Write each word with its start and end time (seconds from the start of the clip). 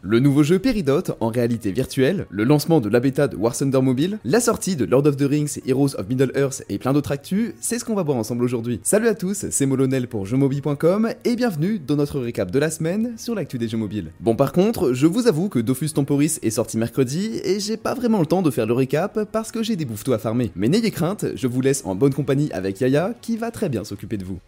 Le 0.00 0.20
nouveau 0.20 0.44
jeu 0.44 0.60
Peridot 0.60 1.02
en 1.18 1.26
réalité 1.26 1.72
virtuelle, 1.72 2.26
le 2.30 2.44
lancement 2.44 2.80
de 2.80 2.88
la 2.88 3.00
bêta 3.00 3.26
de 3.26 3.36
War 3.36 3.56
Thunder 3.56 3.80
Mobile, 3.82 4.20
la 4.24 4.38
sortie 4.38 4.76
de 4.76 4.84
Lord 4.84 5.06
of 5.06 5.16
the 5.16 5.22
Rings, 5.22 5.58
Heroes 5.66 5.96
of 5.98 6.08
Middle-earth 6.08 6.62
et 6.68 6.78
plein 6.78 6.92
d'autres 6.92 7.10
actus, 7.10 7.52
c'est 7.60 7.80
ce 7.80 7.84
qu'on 7.84 7.96
va 7.96 8.04
voir 8.04 8.16
ensemble 8.16 8.44
aujourd'hui. 8.44 8.78
Salut 8.84 9.08
à 9.08 9.16
tous, 9.16 9.46
c'est 9.50 9.66
Molonel 9.66 10.06
pour 10.06 10.24
jeuxmobile.com 10.24 11.10
et 11.24 11.34
bienvenue 11.34 11.80
dans 11.80 11.96
notre 11.96 12.20
récap 12.20 12.52
de 12.52 12.58
la 12.60 12.70
semaine 12.70 13.14
sur 13.16 13.34
l'actu 13.34 13.58
des 13.58 13.66
jeux 13.66 13.76
mobiles. 13.76 14.12
Bon 14.20 14.36
par 14.36 14.52
contre, 14.52 14.92
je 14.92 15.08
vous 15.08 15.26
avoue 15.26 15.48
que 15.48 15.58
Dofus 15.58 15.88
Temporis 15.88 16.38
est 16.42 16.50
sorti 16.50 16.78
mercredi 16.78 17.40
et 17.42 17.58
j'ai 17.58 17.76
pas 17.76 17.94
vraiment 17.94 18.20
le 18.20 18.26
temps 18.26 18.42
de 18.42 18.52
faire 18.52 18.66
le 18.66 18.74
récap 18.74 19.24
parce 19.32 19.50
que 19.50 19.64
j'ai 19.64 19.74
des 19.74 19.84
bouffetous 19.84 20.12
à 20.12 20.18
farmer. 20.18 20.52
Mais 20.54 20.68
n'ayez 20.68 20.92
crainte, 20.92 21.24
je 21.34 21.48
vous 21.48 21.60
laisse 21.60 21.84
en 21.84 21.96
bonne 21.96 22.14
compagnie 22.14 22.52
avec 22.52 22.80
Yaya 22.80 23.14
qui 23.20 23.36
va 23.36 23.50
très 23.50 23.68
bien 23.68 23.82
s'occuper 23.82 24.16
de 24.16 24.24
vous. 24.24 24.38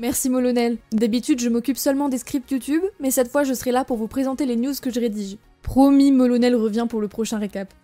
Merci 0.00 0.30
Molonel. 0.30 0.78
D'habitude, 0.92 1.40
je 1.40 1.50
m'occupe 1.50 1.76
seulement 1.76 2.08
des 2.08 2.16
scripts 2.16 2.50
YouTube, 2.50 2.82
mais 3.00 3.10
cette 3.10 3.28
fois, 3.28 3.44
je 3.44 3.52
serai 3.52 3.70
là 3.70 3.84
pour 3.84 3.98
vous 3.98 4.06
présenter 4.06 4.46
les 4.46 4.56
news 4.56 4.72
que 4.80 4.90
je 4.90 4.98
rédige. 4.98 5.36
Promis, 5.60 6.10
Molonel 6.10 6.56
revient 6.56 6.86
pour 6.88 7.02
le 7.02 7.08
prochain 7.08 7.38
récap. 7.38 7.74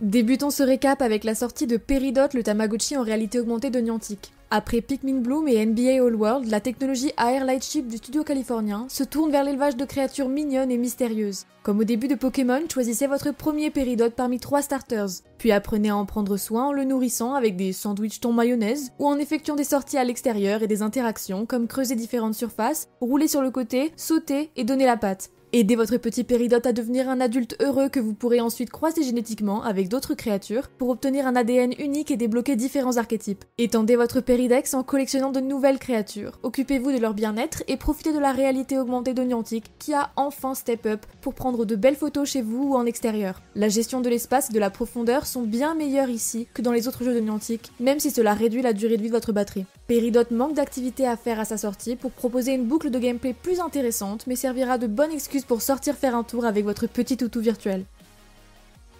Débutons 0.00 0.48
ce 0.48 0.62
récap 0.62 1.02
avec 1.02 1.22
la 1.22 1.34
sortie 1.34 1.66
de 1.66 1.76
Peridot, 1.76 2.32
le 2.32 2.42
Tamagotchi 2.42 2.96
en 2.96 3.02
réalité 3.02 3.40
augmentée 3.40 3.68
de 3.68 3.78
Niantic. 3.78 4.32
Après 4.56 4.82
Pikmin 4.82 5.18
Bloom 5.18 5.48
et 5.48 5.66
NBA 5.66 6.00
All 6.00 6.14
World, 6.14 6.48
la 6.48 6.60
technologie 6.60 7.10
AR 7.16 7.44
Lightship 7.44 7.88
du 7.88 7.96
studio 7.96 8.22
californien 8.22 8.86
se 8.88 9.02
tourne 9.02 9.32
vers 9.32 9.42
l'élevage 9.42 9.76
de 9.76 9.84
créatures 9.84 10.28
mignonnes 10.28 10.70
et 10.70 10.78
mystérieuses. 10.78 11.46
Comme 11.64 11.80
au 11.80 11.82
début 11.82 12.06
de 12.06 12.14
Pokémon, 12.14 12.60
choisissez 12.72 13.08
votre 13.08 13.32
premier 13.32 13.70
Peridot 13.70 14.10
parmi 14.10 14.38
trois 14.38 14.62
starters, 14.62 15.22
puis 15.38 15.50
apprenez 15.50 15.88
à 15.88 15.96
en 15.96 16.06
prendre 16.06 16.36
soin 16.36 16.68
en 16.68 16.72
le 16.72 16.84
nourrissant 16.84 17.34
avec 17.34 17.56
des 17.56 17.72
sandwichs 17.72 18.20
thon 18.20 18.32
mayonnaise 18.32 18.92
ou 19.00 19.08
en 19.08 19.18
effectuant 19.18 19.56
des 19.56 19.64
sorties 19.64 19.98
à 19.98 20.04
l'extérieur 20.04 20.62
et 20.62 20.68
des 20.68 20.82
interactions 20.82 21.46
comme 21.46 21.66
creuser 21.66 21.96
différentes 21.96 22.34
surfaces, 22.34 22.86
rouler 23.00 23.26
sur 23.26 23.42
le 23.42 23.50
côté, 23.50 23.90
sauter 23.96 24.52
et 24.54 24.62
donner 24.62 24.86
la 24.86 24.96
patte. 24.96 25.30
Aidez 25.56 25.76
votre 25.76 25.98
petit 25.98 26.24
péridote 26.24 26.66
à 26.66 26.72
devenir 26.72 27.08
un 27.08 27.20
adulte 27.20 27.56
heureux 27.62 27.88
que 27.88 28.00
vous 28.00 28.12
pourrez 28.12 28.40
ensuite 28.40 28.70
croiser 28.70 29.04
génétiquement 29.04 29.62
avec 29.62 29.88
d'autres 29.88 30.14
créatures 30.14 30.66
pour 30.66 30.88
obtenir 30.88 31.28
un 31.28 31.36
ADN 31.36 31.74
unique 31.78 32.10
et 32.10 32.16
débloquer 32.16 32.56
différents 32.56 32.96
archétypes. 32.96 33.44
Étendez 33.56 33.94
votre 33.94 34.20
péridex 34.20 34.74
en 34.74 34.82
collectionnant 34.82 35.30
de 35.30 35.38
nouvelles 35.38 35.78
créatures. 35.78 36.40
Occupez-vous 36.42 36.90
de 36.90 36.98
leur 36.98 37.14
bien-être 37.14 37.62
et 37.68 37.76
profitez 37.76 38.12
de 38.12 38.18
la 38.18 38.32
réalité 38.32 38.80
augmentée 38.80 39.14
de 39.14 39.22
Niantic 39.22 39.70
qui 39.78 39.94
a 39.94 40.10
enfin 40.16 40.56
step 40.56 40.86
up 40.86 41.06
pour 41.20 41.34
prendre 41.34 41.64
de 41.64 41.76
belles 41.76 41.94
photos 41.94 42.28
chez 42.28 42.42
vous 42.42 42.70
ou 42.70 42.74
en 42.74 42.84
extérieur. 42.84 43.40
La 43.54 43.68
gestion 43.68 44.00
de 44.00 44.08
l'espace 44.08 44.50
et 44.50 44.54
de 44.54 44.58
la 44.58 44.70
profondeur 44.70 45.24
sont 45.24 45.42
bien 45.42 45.76
meilleures 45.76 46.10
ici 46.10 46.48
que 46.52 46.62
dans 46.62 46.72
les 46.72 46.88
autres 46.88 47.04
jeux 47.04 47.14
de 47.14 47.20
Niantic, 47.20 47.70
même 47.78 48.00
si 48.00 48.10
cela 48.10 48.34
réduit 48.34 48.62
la 48.62 48.72
durée 48.72 48.96
de 48.96 49.02
vie 49.02 49.08
de 49.08 49.14
votre 49.14 49.32
batterie. 49.32 49.66
Peridot 49.86 50.24
manque 50.30 50.54
d'activités 50.54 51.06
à 51.06 51.16
faire 51.16 51.38
à 51.38 51.44
sa 51.44 51.58
sortie 51.58 51.94
pour 51.94 52.10
proposer 52.10 52.54
une 52.54 52.64
boucle 52.64 52.90
de 52.90 52.98
gameplay 52.98 53.34
plus 53.34 53.60
intéressante 53.60 54.26
mais 54.26 54.34
servira 54.34 54.78
de 54.78 54.86
bonne 54.86 55.12
excuse 55.12 55.44
pour 55.44 55.60
sortir 55.60 55.94
faire 55.94 56.16
un 56.16 56.22
tour 56.22 56.46
avec 56.46 56.64
votre 56.64 56.86
petit 56.86 57.18
toutou 57.18 57.40
virtuel. 57.40 57.84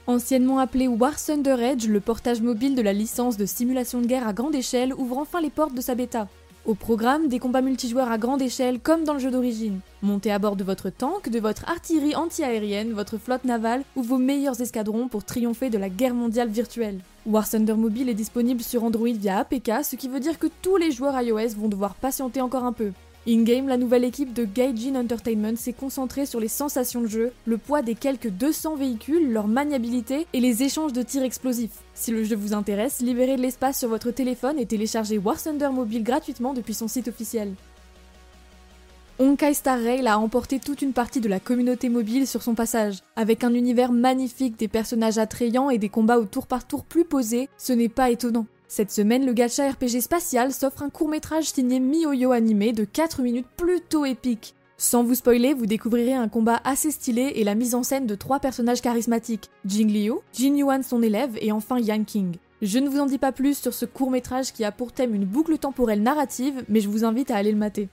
Anciennement 0.06 0.58
appelé 0.58 0.86
War 0.86 1.16
Thunder 1.16 1.56
Edge, 1.58 1.88
le 1.88 2.00
portage 2.00 2.42
mobile 2.42 2.74
de 2.74 2.82
la 2.82 2.92
licence 2.92 3.38
de 3.38 3.46
simulation 3.46 4.02
de 4.02 4.06
guerre 4.06 4.28
à 4.28 4.34
grande 4.34 4.54
échelle 4.54 4.92
ouvre 4.92 5.16
enfin 5.16 5.40
les 5.40 5.48
portes 5.48 5.74
de 5.74 5.80
sa 5.80 5.94
bêta. 5.94 6.28
Au 6.66 6.74
programme, 6.74 7.28
des 7.28 7.38
combats 7.38 7.60
multijoueurs 7.60 8.10
à 8.10 8.16
grande 8.16 8.40
échelle 8.40 8.80
comme 8.80 9.04
dans 9.04 9.12
le 9.12 9.18
jeu 9.18 9.30
d'origine. 9.30 9.80
Montez 10.00 10.32
à 10.32 10.38
bord 10.38 10.56
de 10.56 10.64
votre 10.64 10.88
tank, 10.88 11.28
de 11.28 11.38
votre 11.38 11.68
artillerie 11.68 12.16
anti-aérienne, 12.16 12.94
votre 12.94 13.18
flotte 13.18 13.44
navale 13.44 13.82
ou 13.96 14.02
vos 14.02 14.16
meilleurs 14.16 14.58
escadrons 14.62 15.08
pour 15.08 15.24
triompher 15.24 15.68
de 15.68 15.76
la 15.76 15.90
guerre 15.90 16.14
mondiale 16.14 16.48
virtuelle. 16.48 17.00
War 17.26 17.46
Thunder 17.46 17.74
Mobile 17.74 18.08
est 18.08 18.14
disponible 18.14 18.62
sur 18.62 18.82
Android 18.82 19.12
via 19.12 19.40
APK, 19.40 19.84
ce 19.84 19.96
qui 19.96 20.08
veut 20.08 20.20
dire 20.20 20.38
que 20.38 20.46
tous 20.62 20.78
les 20.78 20.90
joueurs 20.90 21.20
iOS 21.20 21.54
vont 21.54 21.68
devoir 21.68 21.94
patienter 21.96 22.40
encore 22.40 22.64
un 22.64 22.72
peu. 22.72 22.92
In-game, 23.26 23.68
la 23.68 23.78
nouvelle 23.78 24.04
équipe 24.04 24.34
de 24.34 24.44
Gaijin 24.44 24.96
Entertainment 24.96 25.56
s'est 25.56 25.72
concentrée 25.72 26.26
sur 26.26 26.40
les 26.40 26.48
sensations 26.48 27.00
de 27.00 27.06
jeu, 27.06 27.32
le 27.46 27.56
poids 27.56 27.80
des 27.80 27.94
quelques 27.94 28.28
200 28.28 28.76
véhicules, 28.76 29.32
leur 29.32 29.48
maniabilité 29.48 30.26
et 30.34 30.40
les 30.40 30.62
échanges 30.62 30.92
de 30.92 31.00
tirs 31.00 31.22
explosifs. 31.22 31.82
Si 31.94 32.10
le 32.10 32.22
jeu 32.22 32.36
vous 32.36 32.52
intéresse, 32.52 33.00
libérez 33.00 33.36
de 33.36 33.40
l'espace 33.40 33.78
sur 33.78 33.88
votre 33.88 34.10
téléphone 34.10 34.58
et 34.58 34.66
téléchargez 34.66 35.16
War 35.16 35.42
Thunder 35.42 35.70
Mobile 35.72 36.02
gratuitement 36.02 36.52
depuis 36.52 36.74
son 36.74 36.86
site 36.86 37.08
officiel. 37.08 37.54
Honkai 39.18 39.54
Star 39.54 39.78
Rail 39.80 40.06
a 40.06 40.18
emporté 40.18 40.58
toute 40.58 40.82
une 40.82 40.92
partie 40.92 41.20
de 41.20 41.28
la 41.28 41.40
communauté 41.40 41.88
mobile 41.88 42.26
sur 42.26 42.42
son 42.42 42.54
passage. 42.54 42.98
Avec 43.16 43.42
un 43.42 43.54
univers 43.54 43.92
magnifique, 43.92 44.58
des 44.58 44.68
personnages 44.68 45.16
attrayants 45.16 45.70
et 45.70 45.78
des 45.78 45.88
combats 45.88 46.18
au 46.18 46.24
tour 46.26 46.46
par 46.46 46.66
tour 46.66 46.84
plus 46.84 47.06
posés, 47.06 47.48
ce 47.56 47.72
n'est 47.72 47.88
pas 47.88 48.10
étonnant. 48.10 48.44
Cette 48.76 48.90
semaine, 48.90 49.24
le 49.24 49.34
gacha 49.34 49.70
RPG 49.70 50.00
spatial 50.00 50.52
s'offre 50.52 50.82
un 50.82 50.90
court-métrage 50.90 51.44
signé 51.44 51.78
MiYoYo 51.78 52.32
animé 52.32 52.72
de 52.72 52.82
4 52.82 53.22
minutes 53.22 53.46
plutôt 53.56 54.04
épique. 54.04 54.56
Sans 54.78 55.04
vous 55.04 55.14
spoiler, 55.14 55.54
vous 55.54 55.66
découvrirez 55.66 56.14
un 56.14 56.26
combat 56.26 56.60
assez 56.64 56.90
stylé 56.90 57.34
et 57.36 57.44
la 57.44 57.54
mise 57.54 57.76
en 57.76 57.84
scène 57.84 58.08
de 58.08 58.16
trois 58.16 58.40
personnages 58.40 58.82
charismatiques, 58.82 59.48
Jing 59.64 59.92
Liu, 59.92 60.14
Jin 60.32 60.56
Yuan 60.56 60.82
son 60.82 61.02
élève 61.02 61.38
et 61.40 61.52
enfin 61.52 61.78
Yang 61.78 62.04
King. 62.04 62.36
Je 62.62 62.80
ne 62.80 62.88
vous 62.88 62.98
en 62.98 63.06
dis 63.06 63.18
pas 63.18 63.30
plus 63.30 63.56
sur 63.56 63.72
ce 63.72 63.86
court-métrage 63.86 64.52
qui 64.52 64.64
a 64.64 64.72
pour 64.72 64.90
thème 64.90 65.14
une 65.14 65.24
boucle 65.24 65.56
temporelle 65.56 66.02
narrative, 66.02 66.64
mais 66.68 66.80
je 66.80 66.88
vous 66.88 67.04
invite 67.04 67.30
à 67.30 67.36
aller 67.36 67.52
le 67.52 67.58
mater. 67.58 67.88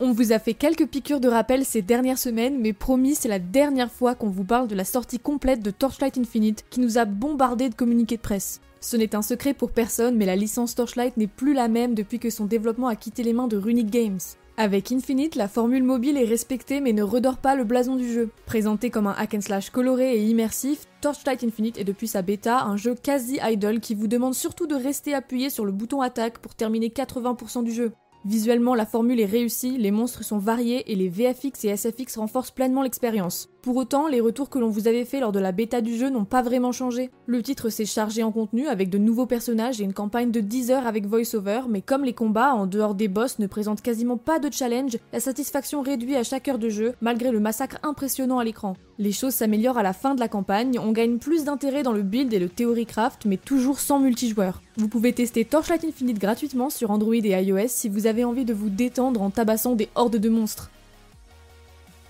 On 0.00 0.12
vous 0.12 0.30
a 0.30 0.38
fait 0.38 0.54
quelques 0.54 0.86
piqûres 0.86 1.18
de 1.18 1.26
rappel 1.26 1.64
ces 1.64 1.82
dernières 1.82 2.18
semaines, 2.18 2.60
mais 2.60 2.72
promis, 2.72 3.16
c'est 3.16 3.28
la 3.28 3.40
dernière 3.40 3.90
fois 3.90 4.14
qu'on 4.14 4.28
vous 4.28 4.44
parle 4.44 4.68
de 4.68 4.76
la 4.76 4.84
sortie 4.84 5.18
complète 5.18 5.60
de 5.60 5.72
Torchlight 5.72 6.18
Infinite 6.18 6.64
qui 6.70 6.78
nous 6.78 6.98
a 6.98 7.04
bombardé 7.04 7.68
de 7.68 7.74
communiqués 7.74 8.16
de 8.16 8.22
presse. 8.22 8.60
Ce 8.80 8.96
n'est 8.96 9.16
un 9.16 9.22
secret 9.22 9.54
pour 9.54 9.72
personne, 9.72 10.14
mais 10.14 10.24
la 10.24 10.36
licence 10.36 10.76
Torchlight 10.76 11.16
n'est 11.16 11.26
plus 11.26 11.52
la 11.52 11.66
même 11.66 11.96
depuis 11.96 12.20
que 12.20 12.30
son 12.30 12.44
développement 12.44 12.86
a 12.86 12.94
quitté 12.94 13.24
les 13.24 13.32
mains 13.32 13.48
de 13.48 13.56
Runic 13.56 13.90
Games. 13.90 14.20
Avec 14.56 14.92
Infinite, 14.92 15.34
la 15.34 15.48
formule 15.48 15.82
mobile 15.82 16.16
est 16.16 16.24
respectée 16.24 16.80
mais 16.80 16.92
ne 16.92 17.02
redore 17.02 17.38
pas 17.38 17.56
le 17.56 17.64
blason 17.64 17.96
du 17.96 18.12
jeu. 18.12 18.30
Présenté 18.46 18.90
comme 18.90 19.08
un 19.08 19.16
hack 19.18 19.34
and 19.34 19.40
slash 19.40 19.70
coloré 19.70 20.14
et 20.14 20.22
immersif, 20.22 20.84
Torchlight 21.00 21.42
Infinite 21.42 21.78
est 21.78 21.84
depuis 21.84 22.06
sa 22.06 22.22
bêta 22.22 22.62
un 22.62 22.76
jeu 22.76 22.94
quasi 22.94 23.40
idle 23.42 23.80
qui 23.80 23.96
vous 23.96 24.06
demande 24.06 24.34
surtout 24.34 24.68
de 24.68 24.76
rester 24.76 25.12
appuyé 25.12 25.50
sur 25.50 25.64
le 25.64 25.72
bouton 25.72 26.02
attaque 26.02 26.38
pour 26.38 26.54
terminer 26.54 26.88
80% 26.88 27.64
du 27.64 27.72
jeu. 27.72 27.90
Visuellement, 28.24 28.74
la 28.74 28.86
formule 28.86 29.20
est 29.20 29.26
réussie, 29.26 29.78
les 29.78 29.90
monstres 29.90 30.24
sont 30.24 30.38
variés 30.38 30.90
et 30.90 30.96
les 30.96 31.08
VFX 31.08 31.64
et 31.64 31.76
SFX 31.76 32.16
renforcent 32.16 32.50
pleinement 32.50 32.82
l'expérience. 32.82 33.48
Pour 33.60 33.76
autant, 33.76 34.06
les 34.06 34.20
retours 34.20 34.50
que 34.50 34.58
l'on 34.60 34.68
vous 34.68 34.86
avait 34.86 35.04
fait 35.04 35.18
lors 35.18 35.32
de 35.32 35.40
la 35.40 35.50
bêta 35.50 35.80
du 35.80 35.96
jeu 35.96 36.10
n'ont 36.10 36.24
pas 36.24 36.42
vraiment 36.42 36.70
changé. 36.70 37.10
Le 37.26 37.42
titre 37.42 37.70
s'est 37.70 37.84
chargé 37.84 38.22
en 38.22 38.30
contenu 38.30 38.68
avec 38.68 38.88
de 38.88 38.98
nouveaux 38.98 39.26
personnages 39.26 39.80
et 39.80 39.84
une 39.84 39.92
campagne 39.92 40.30
de 40.30 40.40
10 40.40 40.70
heures 40.70 40.86
avec 40.86 41.06
voice-over, 41.06 41.62
mais 41.68 41.82
comme 41.82 42.04
les 42.04 42.12
combats 42.12 42.54
en 42.54 42.66
dehors 42.66 42.94
des 42.94 43.08
boss 43.08 43.40
ne 43.40 43.48
présentent 43.48 43.82
quasiment 43.82 44.16
pas 44.16 44.38
de 44.38 44.52
challenge, 44.52 44.96
la 45.12 45.18
satisfaction 45.18 45.82
réduit 45.82 46.14
à 46.14 46.22
chaque 46.22 46.46
heure 46.46 46.60
de 46.60 46.68
jeu 46.68 46.94
malgré 47.00 47.32
le 47.32 47.40
massacre 47.40 47.78
impressionnant 47.82 48.38
à 48.38 48.44
l'écran. 48.44 48.76
Les 48.98 49.12
choses 49.12 49.34
s'améliorent 49.34 49.78
à 49.78 49.82
la 49.82 49.92
fin 49.92 50.14
de 50.14 50.20
la 50.20 50.28
campagne, 50.28 50.78
on 50.78 50.92
gagne 50.92 51.18
plus 51.18 51.44
d'intérêt 51.44 51.82
dans 51.82 51.92
le 51.92 52.02
build 52.02 52.32
et 52.32 52.38
le 52.38 52.48
theory 52.48 52.86
craft, 52.86 53.26
mais 53.26 53.38
toujours 53.38 53.80
sans 53.80 53.98
multijoueur. 53.98 54.62
Vous 54.76 54.88
pouvez 54.88 55.12
tester 55.12 55.44
Torchlight 55.44 55.84
Infinite 55.84 56.20
gratuitement 56.20 56.70
sur 56.70 56.92
Android 56.92 57.14
et 57.14 57.42
iOS 57.42 57.66
si 57.66 57.88
vous 57.88 58.06
avez 58.06 58.24
envie 58.24 58.44
de 58.44 58.54
vous 58.54 58.70
détendre 58.70 59.20
en 59.20 59.30
tabassant 59.30 59.74
des 59.74 59.88
hordes 59.96 60.16
de 60.16 60.28
monstres. 60.28 60.70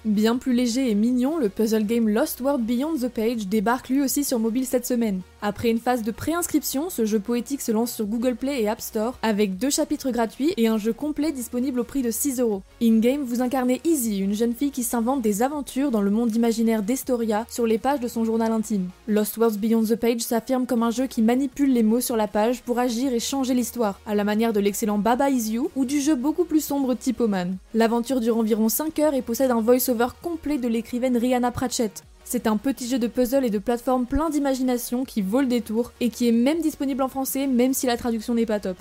Bien 0.09 0.39
plus 0.39 0.55
léger 0.55 0.91
et 0.91 0.95
mignon, 0.95 1.37
le 1.37 1.51
puzzle 1.51 1.85
game 1.85 2.09
Lost 2.09 2.41
World 2.41 2.65
Beyond 2.65 2.97
the 2.97 3.09
Page 3.09 3.47
débarque 3.47 3.91
lui 3.91 4.01
aussi 4.01 4.25
sur 4.25 4.39
mobile 4.39 4.65
cette 4.65 4.87
semaine. 4.87 5.21
Après 5.41 5.71
une 5.71 5.79
phase 5.79 6.03
de 6.03 6.11
préinscription, 6.11 6.91
ce 6.91 7.05
jeu 7.05 7.21
poétique 7.21 7.61
se 7.61 7.71
lance 7.71 7.93
sur 7.93 8.07
Google 8.07 8.35
Play 8.35 8.61
et 8.61 8.69
App 8.69 8.81
Store 8.81 9.17
avec 9.23 9.57
deux 9.57 9.71
chapitres 9.71 10.11
gratuits 10.11 10.53
et 10.57 10.67
un 10.67 10.79
jeu 10.79 10.93
complet 10.93 11.31
disponible 11.31 11.79
au 11.79 11.85
prix 11.85 12.03
de 12.03 12.11
6 12.11 12.41
euros. 12.41 12.63
In-game, 12.83 13.23
vous 13.23 13.41
incarnez 13.41 13.81
Easy, 13.85 14.19
une 14.19 14.35
jeune 14.35 14.55
fille 14.55 14.73
qui 14.73 14.83
s'invente 14.83 15.23
des 15.23 15.43
aventures 15.43 15.93
dans 15.93 16.01
le 16.01 16.11
monde 16.11 16.35
imaginaire 16.35 16.83
d'Estoria 16.83 17.47
sur 17.49 17.67
les 17.67 17.79
pages 17.79 18.01
de 18.01 18.09
son 18.09 18.25
journal 18.25 18.51
intime. 18.51 18.89
Lost 19.07 19.37
Worlds 19.37 19.59
Beyond 19.59 19.85
the 19.85 19.95
Page 19.95 20.23
s'affirme 20.23 20.67
comme 20.67 20.83
un 20.83 20.91
jeu 20.91 21.07
qui 21.07 21.23
manipule 21.23 21.73
les 21.73 21.85
mots 21.85 22.01
sur 22.01 22.17
la 22.17 22.27
page 22.27 22.63
pour 22.63 22.81
agir 22.81 23.13
et 23.13 23.21
changer 23.21 23.55
l'histoire, 23.55 24.01
à 24.07 24.17
la 24.17 24.25
manière 24.25 24.53
de 24.53 24.61
l'excellent 24.61 24.99
Baba 24.99 25.31
Is 25.31 25.53
You 25.53 25.71
ou 25.77 25.85
du 25.85 26.01
jeu 26.01 26.17
beaucoup 26.17 26.45
plus 26.45 26.65
sombre 26.65 26.95
type 26.95 27.21
Oman. 27.21 27.57
L'aventure 27.75 28.21
dure 28.21 28.39
environ 28.39 28.69
5 28.69 28.99
heures 28.99 29.15
et 29.15 29.23
possède 29.23 29.53
un 29.53 29.61
voice-over 29.61 30.09
complet 30.21 30.59
de 30.59 30.67
l'écrivaine 30.67 31.17
Rihanna 31.17 31.53
Pratchett. 31.53 32.03
C'est 32.31 32.47
un 32.47 32.59
petit 32.59 32.87
jeu 32.87 32.99
de 32.99 33.07
puzzle 33.07 33.47
et 33.47 33.49
de 33.49 33.57
plateforme 33.57 34.05
plein 34.05 34.29
d'imagination 34.29 35.07
qui 35.07 35.23
vaut 35.23 35.41
le 35.41 35.47
détour 35.47 35.93
et 35.99 36.11
qui 36.11 36.29
est 36.29 36.33
même 36.33 36.61
disponible 36.61 37.03
en 37.03 37.09
français 37.09 37.47
même 37.47 37.73
si 37.73 37.87
la 37.87 37.97
traduction 37.97 38.35
n'est 38.35 38.45
pas 38.45 38.61
top. 38.61 38.77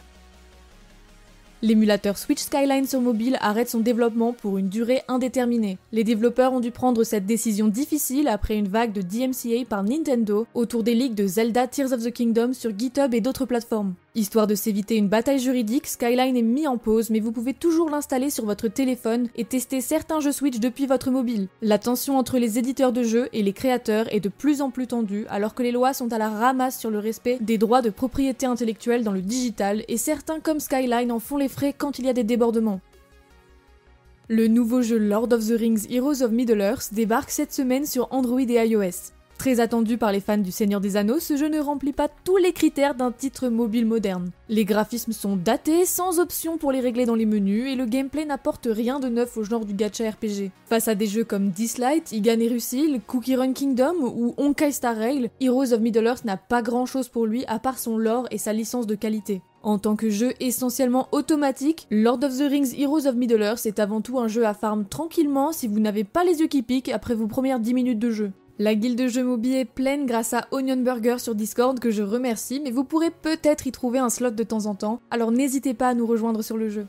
L'émulateur 1.61 2.17
Switch 2.17 2.41
Skyline 2.41 2.85
sur 2.85 2.99
mobile 2.99 3.37
arrête 3.39 3.69
son 3.69 3.79
développement 3.79 4.33
pour 4.33 4.57
une 4.57 4.67
durée 4.67 5.01
indéterminée. 5.07 5.77
Les 5.93 6.03
développeurs 6.03 6.51
ont 6.51 6.59
dû 6.59 6.71
prendre 6.71 7.05
cette 7.05 7.25
décision 7.25 7.69
difficile 7.69 8.27
après 8.27 8.57
une 8.57 8.67
vague 8.67 8.91
de 8.91 9.01
DMCA 9.01 9.63
par 9.63 9.81
Nintendo 9.81 10.45
autour 10.53 10.83
des 10.83 10.93
leaks 10.93 11.15
de 11.15 11.25
Zelda 11.25 11.67
Tears 11.67 11.93
of 11.93 12.03
the 12.03 12.11
Kingdom 12.11 12.51
sur 12.51 12.77
GitHub 12.77 13.13
et 13.13 13.21
d'autres 13.21 13.45
plateformes. 13.45 13.93
Histoire 14.17 14.47
de 14.47 14.55
s'éviter 14.55 14.95
une 14.95 15.09
bataille 15.09 15.37
juridique, 15.37 15.85
Skyline 15.85 16.35
est 16.35 16.41
mis 16.41 16.65
en 16.65 16.79
pause, 16.79 17.11
mais 17.11 17.19
vous 17.19 17.31
pouvez 17.31 17.53
toujours 17.53 17.91
l'installer 17.91 18.31
sur 18.31 18.45
votre 18.45 18.67
téléphone 18.67 19.29
et 19.35 19.45
tester 19.45 19.79
certains 19.79 20.21
jeux 20.21 20.31
Switch 20.31 20.59
depuis 20.59 20.87
votre 20.87 21.11
mobile. 21.11 21.49
La 21.61 21.77
tension 21.77 22.17
entre 22.17 22.39
les 22.39 22.57
éditeurs 22.57 22.91
de 22.91 23.03
jeux 23.03 23.29
et 23.31 23.43
les 23.43 23.53
créateurs 23.53 24.11
est 24.11 24.19
de 24.19 24.29
plus 24.29 24.63
en 24.63 24.71
plus 24.71 24.87
tendue, 24.87 25.27
alors 25.29 25.53
que 25.53 25.61
les 25.61 25.71
lois 25.71 25.93
sont 25.93 26.11
à 26.11 26.17
la 26.17 26.31
ramasse 26.31 26.79
sur 26.79 26.89
le 26.89 26.97
respect 26.97 27.37
des 27.41 27.59
droits 27.59 27.83
de 27.83 27.91
propriété 27.91 28.47
intellectuelle 28.47 29.03
dans 29.03 29.11
le 29.11 29.21
digital, 29.21 29.83
et 29.87 29.97
certains 29.97 30.39
comme 30.39 30.59
Skyline 30.59 31.11
en 31.11 31.19
font 31.19 31.37
les 31.37 31.47
frais 31.47 31.75
quand 31.77 31.99
il 31.99 32.05
y 32.05 32.09
a 32.09 32.13
des 32.13 32.23
débordements. 32.23 32.81
Le 34.29 34.47
nouveau 34.47 34.81
jeu 34.81 34.97
Lord 34.97 35.31
of 35.31 35.47
the 35.47 35.59
Rings 35.59 35.85
Heroes 35.91 36.23
of 36.23 36.31
Middle-earth 36.31 36.91
débarque 36.91 37.29
cette 37.29 37.53
semaine 37.53 37.85
sur 37.85 38.11
Android 38.11 38.41
et 38.41 38.67
iOS. 38.67 39.13
Très 39.37 39.59
attendu 39.59 39.99
par 39.99 40.11
les 40.11 40.19
fans 40.19 40.39
du 40.39 40.51
Seigneur 40.51 40.81
des 40.81 40.97
Anneaux, 40.97 41.19
ce 41.19 41.37
jeu 41.37 41.47
ne 41.47 41.59
remplit 41.59 41.93
pas 41.93 42.09
tous 42.23 42.37
les 42.37 42.53
critères 42.53 42.95
d'un 42.95 43.11
titre 43.11 43.49
mobile 43.49 43.85
moderne. 43.85 44.31
Les 44.49 44.65
graphismes 44.65 45.11
sont 45.11 45.35
datés, 45.35 45.85
sans 45.85 46.19
option 46.19 46.57
pour 46.57 46.71
les 46.71 46.79
régler 46.79 47.05
dans 47.05 47.15
les 47.15 47.27
menus, 47.27 47.71
et 47.71 47.75
le 47.75 47.85
gameplay 47.85 48.25
n'apporte 48.25 48.67
rien 48.69 48.99
de 48.99 49.09
neuf 49.09 49.37
au 49.37 49.43
genre 49.43 49.63
du 49.63 49.75
gacha 49.75 50.09
RPG. 50.09 50.49
Face 50.65 50.87
à 50.87 50.95
des 50.95 51.05
jeux 51.05 51.23
comme 51.23 51.49
Dislight, 51.49 52.11
Igan 52.11 52.39
et 52.39 52.47
Rusil, 52.47 52.99
Cookie 53.05 53.35
Run 53.35 53.53
Kingdom 53.53 53.95
ou 54.01 54.33
Honkai 54.37 54.71
Star 54.71 54.95
Rail, 54.95 55.29
Heroes 55.39 55.71
of 55.71 55.81
Middle-earth 55.81 56.25
n'a 56.25 56.37
pas 56.37 56.63
grand 56.63 56.87
chose 56.87 57.07
pour 57.07 57.27
lui 57.27 57.45
à 57.45 57.59
part 57.59 57.77
son 57.77 57.97
lore 57.97 58.27
et 58.31 58.39
sa 58.39 58.53
licence 58.53 58.87
de 58.87 58.95
qualité. 58.95 59.41
En 59.61 59.77
tant 59.77 59.95
que 59.95 60.09
jeu 60.09 60.33
essentiellement 60.39 61.09
automatique, 61.11 61.87
Lord 61.91 62.23
of 62.23 62.37
the 62.37 62.49
Rings 62.49 62.73
Heroes 62.75 63.05
of 63.05 63.15
Middle-earth 63.15 63.65
est 63.67 63.79
avant 63.79 64.01
tout 64.01 64.17
un 64.17 64.27
jeu 64.27 64.45
à 64.47 64.55
farm 64.55 64.85
tranquillement 64.85 65.51
si 65.51 65.67
vous 65.67 65.79
n'avez 65.79 66.03
pas 66.03 66.23
les 66.23 66.39
yeux 66.39 66.47
qui 66.47 66.63
piquent 66.63 66.89
après 66.89 67.13
vos 67.15 67.27
premières 67.27 67.59
10 67.59 67.73
minutes 67.75 67.99
de 67.99 68.09
jeu. 68.09 68.31
La 68.59 68.73
guilde 68.73 68.97
de 68.97 69.07
jeux 69.07 69.23
mobile 69.23 69.55
est 69.55 69.65
pleine 69.65 70.07
grâce 70.07 70.33
à 70.33 70.47
Onion 70.49 70.77
Burger 70.77 71.19
sur 71.19 71.35
Discord 71.35 71.79
que 71.79 71.91
je 71.91 72.01
remercie, 72.01 72.59
mais 72.59 72.71
vous 72.71 72.83
pourrez 72.83 73.11
peut-être 73.11 73.67
y 73.67 73.71
trouver 73.71 73.99
un 73.99 74.09
slot 74.09 74.31
de 74.31 74.41
temps 74.41 74.65
en 74.65 74.73
temps, 74.73 74.99
alors 75.11 75.31
n'hésitez 75.31 75.75
pas 75.75 75.89
à 75.89 75.93
nous 75.93 76.07
rejoindre 76.07 76.41
sur 76.41 76.57
le 76.57 76.67
jeu. 76.67 76.87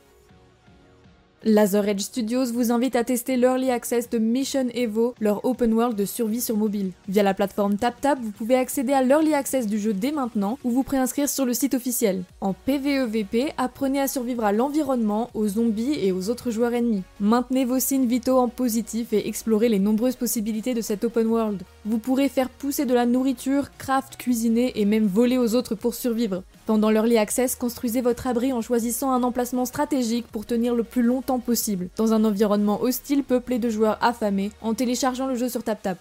Laser 1.44 1.88
Edge 1.88 2.00
Studios 2.00 2.46
vous 2.52 2.72
invite 2.72 2.96
à 2.96 3.04
tester 3.04 3.36
l'Early 3.36 3.70
Access 3.70 4.10
de 4.10 4.18
Mission 4.18 4.66
Evo, 4.74 5.14
leur 5.20 5.44
open 5.44 5.72
world 5.72 5.96
de 5.96 6.04
survie 6.04 6.40
sur 6.40 6.56
mobile. 6.56 6.90
Via 7.08 7.22
la 7.22 7.32
plateforme 7.32 7.76
TapTap, 7.76 8.18
vous 8.20 8.32
pouvez 8.32 8.56
accéder 8.56 8.92
à 8.92 9.02
l'Early 9.02 9.34
Access 9.34 9.68
du 9.68 9.78
jeu 9.78 9.92
dès 9.92 10.10
maintenant 10.10 10.58
ou 10.64 10.70
vous 10.70 10.82
préinscrire 10.82 11.28
sur 11.28 11.46
le 11.46 11.54
site 11.54 11.74
officiel. 11.74 12.24
En 12.40 12.54
PvEVP, 12.54 13.52
apprenez 13.56 14.00
à 14.00 14.08
survivre 14.08 14.44
à 14.44 14.50
l'environnement, 14.50 15.30
aux 15.32 15.46
zombies 15.46 15.94
et 16.02 16.10
aux 16.10 16.28
autres 16.28 16.50
joueurs 16.50 16.74
ennemis. 16.74 17.04
Maintenez 17.20 17.64
vos 17.64 17.78
signes 17.78 18.08
vitaux 18.08 18.38
en 18.38 18.48
positif 18.48 19.12
et 19.12 19.28
explorez 19.28 19.68
les 19.68 19.78
nombreuses 19.78 20.16
possibilités 20.16 20.74
de 20.74 20.80
cet 20.80 21.04
open 21.04 21.28
world. 21.28 21.62
Vous 21.88 21.96
pourrez 21.96 22.28
faire 22.28 22.50
pousser 22.50 22.84
de 22.84 22.92
la 22.92 23.06
nourriture, 23.06 23.70
craft, 23.78 24.18
cuisiner 24.18 24.78
et 24.78 24.84
même 24.84 25.06
voler 25.06 25.38
aux 25.38 25.54
autres 25.54 25.74
pour 25.74 25.94
survivre. 25.94 26.42
Pendant 26.66 26.90
l'Early 26.90 27.16
Access, 27.16 27.54
construisez 27.54 28.02
votre 28.02 28.26
abri 28.26 28.52
en 28.52 28.60
choisissant 28.60 29.10
un 29.10 29.22
emplacement 29.22 29.64
stratégique 29.64 30.26
pour 30.26 30.44
tenir 30.44 30.74
le 30.74 30.84
plus 30.84 31.02
longtemps 31.02 31.38
possible, 31.38 31.88
dans 31.96 32.12
un 32.12 32.26
environnement 32.26 32.82
hostile 32.82 33.24
peuplé 33.24 33.58
de 33.58 33.70
joueurs 33.70 33.96
affamés, 34.02 34.52
en 34.60 34.74
téléchargeant 34.74 35.28
le 35.28 35.34
jeu 35.34 35.48
sur 35.48 35.62
TapTap. 35.62 35.96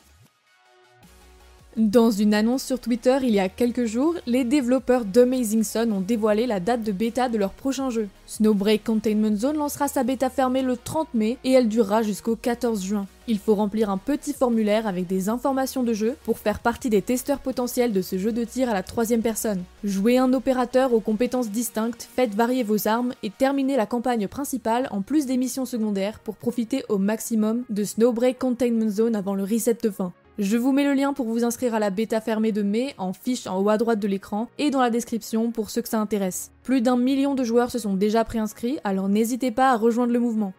Dans 1.78 2.10
une 2.10 2.34
annonce 2.34 2.64
sur 2.64 2.80
Twitter 2.80 3.20
il 3.22 3.36
y 3.36 3.40
a 3.40 3.50
quelques 3.50 3.86
jours, 3.86 4.16
les 4.26 4.44
développeurs 4.44 5.06
d'Amazing 5.06 5.62
Sun 5.62 5.92
ont 5.92 6.02
dévoilé 6.02 6.48
la 6.48 6.60
date 6.60 6.82
de 6.82 6.92
bêta 6.92 7.30
de 7.30 7.38
leur 7.38 7.52
prochain 7.52 7.92
jeu. 7.92 8.08
Snowbreak 8.26 8.84
Containment 8.84 9.36
Zone 9.36 9.58
lancera 9.58 9.88
sa 9.88 10.04
bêta 10.04 10.32
fermée 10.32 10.64
le 10.64 10.76
30 10.76 11.14
mai 11.14 11.38
et 11.44 11.52
elle 11.52 11.68
durera 11.68 12.02
jusqu'au 12.02 12.36
14 12.36 12.84
juin. 12.84 13.06
Il 13.28 13.38
faut 13.38 13.54
remplir 13.54 13.92
un 13.92 14.00
petit 14.00 14.34
formulaire 14.34 14.88
avec 14.88 15.06
des 15.06 15.30
informations 15.30 15.84
de 15.84 15.94
jeu 15.94 16.16
pour 16.24 16.40
faire 16.40 16.62
partie 16.62 16.90
des 16.90 17.04
testeurs 17.04 17.42
potentiels 17.42 17.94
de 17.94 18.02
ce 18.02 18.18
jeu 18.18 18.32
de 18.32 18.44
tir 18.44 18.72
à 18.72 18.74
la 18.74 18.82
troisième 18.82 19.22
personne. 19.22 19.62
Jouez 19.84 20.18
un 20.18 20.34
opérateur 20.34 20.96
aux 20.96 21.00
compétences 21.00 21.52
distinctes, 21.52 22.10
faites 22.16 22.34
varier 22.34 22.64
vos 22.64 22.88
armes 22.88 23.14
et 23.22 23.30
terminez 23.30 23.78
la 23.78 23.86
campagne 23.86 24.28
principale 24.28 24.88
en 24.90 25.04
plus 25.04 25.28
des 25.28 25.38
missions 25.38 25.66
secondaires 25.66 26.18
pour 26.22 26.38
profiter 26.38 26.84
au 26.90 26.98
maximum 26.98 27.66
de 27.70 27.84
Snowbreak 27.84 28.40
Containment 28.40 28.90
Zone 28.90 29.16
avant 29.16 29.36
le 29.36 29.44
reset 29.44 29.78
de 29.84 29.92
fin. 29.92 30.12
Je 30.40 30.56
vous 30.56 30.72
mets 30.72 30.84
le 30.84 30.94
lien 30.94 31.14
pour 31.14 31.26
vous 31.26 31.44
inscrire 31.44 31.74
à 31.74 31.80
la 31.80 31.90
bêta 31.90 32.22
fermée 32.22 32.52
de 32.52 32.62
mai 32.62 32.94
en 33.00 33.12
fiche 33.12 33.48
en 33.48 33.60
haut 33.60 33.70
à 33.70 33.80
droite 33.80 34.00
de 34.00 34.08
l'écran 34.08 34.50
et 34.60 34.70
dans 34.70 34.82
la 34.82 34.92
description 34.92 35.50
pour 35.52 35.72
ceux 35.72 35.82
que 35.82 35.90
ça 35.90 36.00
intéresse. 36.00 36.52
Plus 36.62 36.82
d'un 36.82 36.96
million 36.96 37.34
de 37.34 37.44
joueurs 37.44 37.72
se 37.72 37.80
sont 37.80 37.96
déjà 37.96 38.24
préinscrits, 38.24 38.78
alors 38.84 39.10
n'hésitez 39.10 39.50
pas 39.50 39.72
à 39.72 39.78
rejoindre 39.78 40.14
le 40.14 40.20
mouvement. 40.20 40.54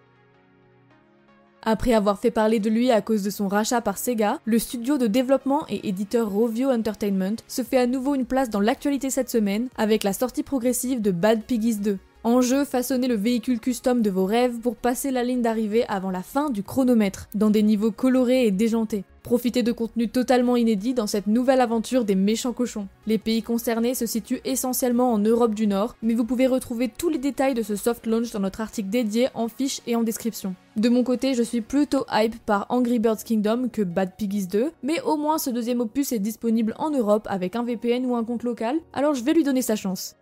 Après 1.63 1.93
avoir 1.93 2.19
fait 2.19 2.33
parler 2.33 2.59
de 2.59 2.71
lui 2.71 2.91
à 2.91 3.03
cause 3.03 3.23
de 3.23 3.31
son 3.31 3.47
rachat 3.47 3.81
par 3.81 3.99
Sega, 3.99 4.41
le 4.45 4.59
studio 4.59 4.99
de 4.99 5.07
développement 5.07 5.65
et 5.69 5.89
éditeur 5.89 6.29
Rovio 6.29 6.71
Entertainment 6.71 7.37
se 7.47 7.63
fait 7.63 7.79
à 7.79 7.87
nouveau 7.87 8.17
une 8.17 8.27
place 8.27 8.51
dans 8.51 8.61
l'actualité 8.61 9.11
cette 9.11 9.31
semaine 9.31 9.69
avec 9.77 10.03
la 10.03 10.13
sortie 10.13 10.43
progressive 10.43 11.03
de 11.03 11.13
Bad 11.13 11.43
Piggies 11.43 11.77
2. 11.77 11.99
En 12.25 12.41
jeu, 12.41 12.65
façonnez 12.65 13.07
le 13.07 13.15
véhicule 13.15 13.61
custom 13.61 14.03
de 14.03 14.11
vos 14.11 14.25
rêves 14.25 14.59
pour 14.59 14.75
passer 14.75 15.13
la 15.13 15.23
ligne 15.23 15.41
d'arrivée 15.41 15.85
avant 15.87 16.11
la 16.11 16.23
fin 16.23 16.51
du 16.51 16.65
chronomètre, 16.65 17.29
dans 17.35 17.51
des 17.51 17.63
niveaux 17.63 17.93
colorés 17.93 18.45
et 18.45 18.51
déjantés. 18.51 19.05
Profitez 19.23 19.63
de 19.63 19.73
contenu 19.73 20.09
totalement 20.09 20.57
inédit 20.57 20.95
dans 20.95 21.07
cette 21.07 21.27
nouvelle 21.27 21.61
aventure 21.61 22.05
des 22.05 22.15
méchants 22.15 22.53
cochons. 22.53 22.89
Les 23.07 23.19
pays 23.19 23.43
concernés 23.43 23.95
se 23.95 24.07
situent 24.07 24.41
essentiellement 24.45 25.13
en 25.13 25.19
Europe 25.19 25.55
du 25.55 25.67
Nord, 25.67 25.97
mais 26.03 26.15
vous 26.15 26.25
pouvez 26.25 26.47
retrouver 26.47 26.89
tous 26.89 27.09
les 27.09 27.19
détails 27.19 27.55
de 27.55 27.63
ce 27.63 27.77
soft 27.77 28.07
launch 28.07 28.33
dans 28.33 28.41
notre 28.41 28.63
article 28.63 28.89
dédié 28.89 29.29
en 29.35 29.49
fiche 29.49 29.81
et 29.87 29.97
en 29.97 30.03
description. 30.03 30.55
De 30.77 30.89
mon 30.89 31.05
côté, 31.05 31.35
je 31.35 31.43
suis 31.43 31.61
plutôt 31.61 32.05
hype 32.11 32.37
par 32.47 32.67
Angry 32.69 32.99
Birds 32.99 33.23
Kingdom 33.25 33.69
que 33.69 33.83
Bad 33.83 34.17
Piggies 34.17 34.47
2, 34.47 34.73
mais 34.83 35.01
au 35.03 35.17
moins 35.17 35.39
ce 35.39 35.51
deuxième 35.51 35.81
opus 35.81 36.13
est 36.13 36.19
disponible 36.19 36.75
en 36.79 36.91
Europe 36.91 37.27
avec 37.31 37.55
un 37.55 37.65
VPN 37.65 38.07
ou 38.07 38.17
un 38.17 38.25
compte 38.25 38.45
local, 38.45 38.77
alors 38.93 39.15
je 39.15 39.25
vais 39.25 39.35
lui 39.35 39.45
donner 39.45 39.63
sa 39.63 39.77
chance. 39.77 40.18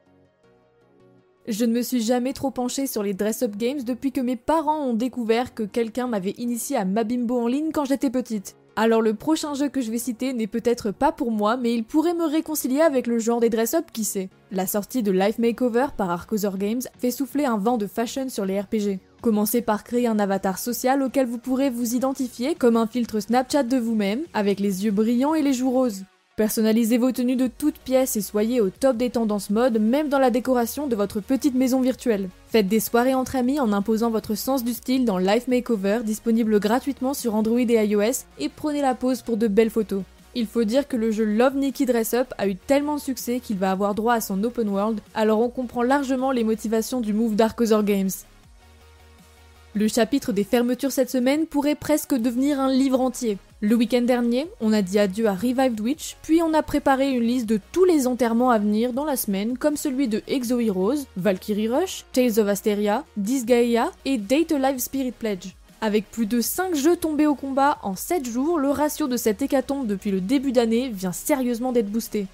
Je 1.49 1.65
ne 1.65 1.73
me 1.73 1.83
suis 1.83 2.03
jamais 2.03 2.33
trop 2.33 2.51
penchée 2.51 2.89
sur 2.89 3.05
les 3.05 3.15
dress-up 3.15 3.55
games 3.57 3.85
depuis 3.85 4.11
que 4.11 4.21
mes 4.21 4.35
parents 4.35 4.81
ont 4.81 4.95
découvert 4.95 5.55
que 5.55 5.63
quelqu'un 5.63 6.09
m'avait 6.09 6.35
initié 6.39 6.77
à 6.77 6.85
Mabimbo 6.85 7.39
en 7.39 7.47
ligne 7.47 7.71
quand 7.73 7.85
j'étais 7.85 8.11
petite. 8.11 8.57
Alors 8.75 9.01
le 9.01 9.15
prochain 9.15 9.55
jeu 9.55 9.69
que 9.69 9.81
je 9.81 9.93
vais 9.93 9.99
citer 9.99 10.33
n'est 10.33 10.49
peut-être 10.49 10.91
pas 10.91 11.13
pour 11.13 11.31
moi, 11.31 11.57
mais 11.57 11.73
il 11.73 11.85
pourrait 11.85 12.15
me 12.15 12.27
réconcilier 12.27 12.81
avec 12.81 13.07
le 13.07 13.21
genre 13.21 13.39
des 13.39 13.49
dress-up, 13.49 13.87
qui 13.93 14.03
sait. 14.03 14.29
La 14.51 14.67
sortie 14.67 15.05
de 15.05 15.13
Life 15.13 15.39
Makeover 15.39 15.87
par 15.97 16.11
Arcosaur 16.11 16.59
Games 16.59 16.83
fait 16.99 17.13
souffler 17.13 17.45
un 17.45 17.59
vent 17.59 17.79
de 17.79 17.87
fashion 17.87 18.29
sur 18.29 18.45
les 18.45 18.61
RPG. 18.61 18.99
Commencez 19.23 19.63
par 19.63 19.85
créer 19.85 20.09
un 20.09 20.19
avatar 20.19 20.59
social 20.59 21.01
auquel 21.01 21.27
vous 21.27 21.39
pourrez 21.39 21.71
vous 21.71 21.95
identifier 21.95 22.57
comme 22.57 22.77
un 22.77 22.89
filtre 22.89 23.21
Snapchat 23.21 23.63
de 23.63 23.79
vous-même, 23.79 24.25
avec 24.35 24.59
les 24.59 24.85
yeux 24.85 24.91
brillants 24.91 25.35
et 25.35 25.43
les 25.43 25.53
joues 25.53 25.71
roses. 25.71 26.03
Personnalisez 26.37 26.99
vos 26.99 27.13
tenues 27.13 27.35
de 27.35 27.47
toutes 27.47 27.79
pièces 27.79 28.15
et 28.17 28.21
soyez 28.21 28.61
au 28.61 28.69
top 28.69 28.99
des 28.99 29.09
tendances 29.09 29.49
mode, 29.49 29.81
même 29.81 30.11
dans 30.11 30.19
la 30.19 30.29
décoration 30.29 30.87
de 30.87 30.95
votre 30.95 31.21
petite 31.21 31.55
maison 31.55 31.81
virtuelle. 31.81 32.29
Faites 32.51 32.69
des 32.69 32.79
soirées 32.79 33.15
entre 33.15 33.37
amis 33.37 33.59
en 33.59 33.73
imposant 33.73 34.11
votre 34.11 34.35
sens 34.35 34.63
du 34.63 34.75
style 34.75 35.07
dans 35.07 35.17
Life 35.17 35.49
Makeover, 35.49 36.01
disponible 36.05 36.61
gratuitement 36.61 37.15
sur 37.15 37.35
Android 37.35 37.59
et 37.59 37.87
iOS, 37.87 38.27
et 38.39 38.51
prenez 38.51 38.83
la 38.83 38.95
pause 38.95 39.23
pour 39.23 39.39
de 39.39 39.49
belles 39.49 39.71
photos. 39.71 40.03
Il 40.35 40.47
faut 40.47 40.65
dire 40.65 40.87
que 40.87 40.99
le 40.99 41.11
jeu 41.11 41.25
Love 41.25 41.57
Nikki 41.57 41.87
Dress 41.87 42.13
Up 42.13 42.35
a 42.37 42.47
eu 42.47 42.55
tellement 42.55 42.97
de 42.97 43.01
succès 43.01 43.41
qu'il 43.41 43.57
va 43.57 43.71
avoir 43.71 43.95
droit 43.95 44.13
à 44.13 44.21
son 44.21 44.45
open 44.45 44.69
world, 44.69 45.01
alors 45.15 45.41
on 45.41 45.49
comprend 45.49 45.83
largement 45.83 46.33
les 46.33 46.45
motivations 46.45 47.01
du 47.01 47.15
move 47.15 47.35
Other 47.59 47.83
Games. 47.83 48.11
Le 49.73 49.89
chapitre 49.89 50.33
des 50.33 50.45
fermetures 50.45 50.93
cette 50.93 51.09
semaine 51.09 51.47
pourrait 51.47 51.77
presque 51.77 52.15
devenir 52.15 52.61
un 52.61 52.71
livre 52.71 53.01
entier. 53.01 53.39
Le 53.63 53.75
week-end 53.75 54.03
dernier, 54.03 54.51
on 54.61 54.75
a 54.75 54.83
dit 54.83 54.99
adieu 54.99 55.29
à 55.29 55.33
Revived 55.33 55.81
Witch, 55.81 56.19
puis 56.23 56.43
on 56.43 56.53
a 56.53 56.63
préparé 56.63 57.11
une 57.11 57.23
liste 57.23 57.47
de 57.47 57.59
tous 57.73 57.87
les 57.87 58.07
enterrements 58.07 58.51
à 58.51 58.59
venir 58.59 58.93
dans 58.93 59.07
la 59.07 59.17
semaine, 59.17 59.57
comme 59.57 59.79
celui 59.79 60.09
de 60.09 60.23
Exo 60.29 60.61
Heroes, 60.61 61.07
Valkyrie 61.17 61.69
Rush, 61.69 62.05
Tales 62.13 62.39
of 62.39 62.49
Asteria, 62.49 63.03
Disgaea 63.17 63.91
et 64.05 64.19
Date 64.19 64.53
Alive 64.53 64.79
Spirit 64.79 65.13
Pledge. 65.13 65.55
Avec 65.81 66.11
plus 66.11 66.27
de 66.27 66.43
5 66.43 66.75
jeux 66.75 66.97
tombés 66.97 67.27
au 67.27 67.35
combat 67.35 67.79
en 67.83 67.97
7 67.97 68.29
jours, 68.29 68.59
le 68.59 68.69
ratio 68.69 69.09
de 69.09 69.17
cette 69.17 69.41
hécatombe 69.41 69.87
depuis 69.87 70.11
le 70.11 70.21
début 70.21 70.53
d'année 70.53 70.91
vient 70.91 71.13
sérieusement 71.13 71.73
d'être 71.73 71.91
boosté. 71.91 72.27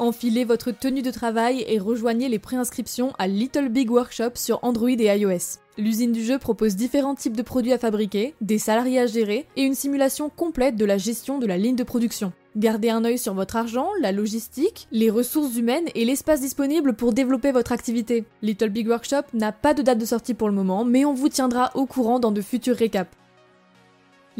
Enfilez 0.00 0.44
votre 0.44 0.70
tenue 0.70 1.02
de 1.02 1.10
travail 1.10 1.64
et 1.66 1.80
rejoignez 1.80 2.28
les 2.28 2.38
préinscriptions 2.38 3.12
à 3.18 3.26
Little 3.26 3.68
Big 3.68 3.90
Workshop 3.90 4.30
sur 4.34 4.60
Android 4.62 4.90
et 4.90 5.18
iOS. 5.18 5.58
L'usine 5.76 6.12
du 6.12 6.24
jeu 6.24 6.38
propose 6.38 6.76
différents 6.76 7.16
types 7.16 7.36
de 7.36 7.42
produits 7.42 7.72
à 7.72 7.78
fabriquer, 7.78 8.36
des 8.40 8.58
salariés 8.58 9.00
à 9.00 9.06
gérer 9.06 9.46
et 9.56 9.62
une 9.62 9.74
simulation 9.74 10.30
complète 10.30 10.76
de 10.76 10.84
la 10.84 10.98
gestion 10.98 11.40
de 11.40 11.46
la 11.46 11.58
ligne 11.58 11.74
de 11.74 11.82
production. 11.82 12.32
Gardez 12.54 12.90
un 12.90 13.04
œil 13.04 13.18
sur 13.18 13.34
votre 13.34 13.56
argent, 13.56 13.88
la 14.00 14.12
logistique, 14.12 14.86
les 14.92 15.10
ressources 15.10 15.56
humaines 15.56 15.88
et 15.96 16.04
l'espace 16.04 16.40
disponible 16.40 16.94
pour 16.94 17.12
développer 17.12 17.50
votre 17.50 17.72
activité. 17.72 18.24
Little 18.42 18.70
Big 18.70 18.86
Workshop 18.86 19.22
n'a 19.34 19.50
pas 19.50 19.74
de 19.74 19.82
date 19.82 19.98
de 19.98 20.04
sortie 20.04 20.34
pour 20.34 20.48
le 20.48 20.54
moment, 20.54 20.84
mais 20.84 21.04
on 21.04 21.12
vous 21.12 21.28
tiendra 21.28 21.72
au 21.74 21.86
courant 21.86 22.20
dans 22.20 22.30
de 22.30 22.40
futurs 22.40 22.76
récaps. 22.76 23.10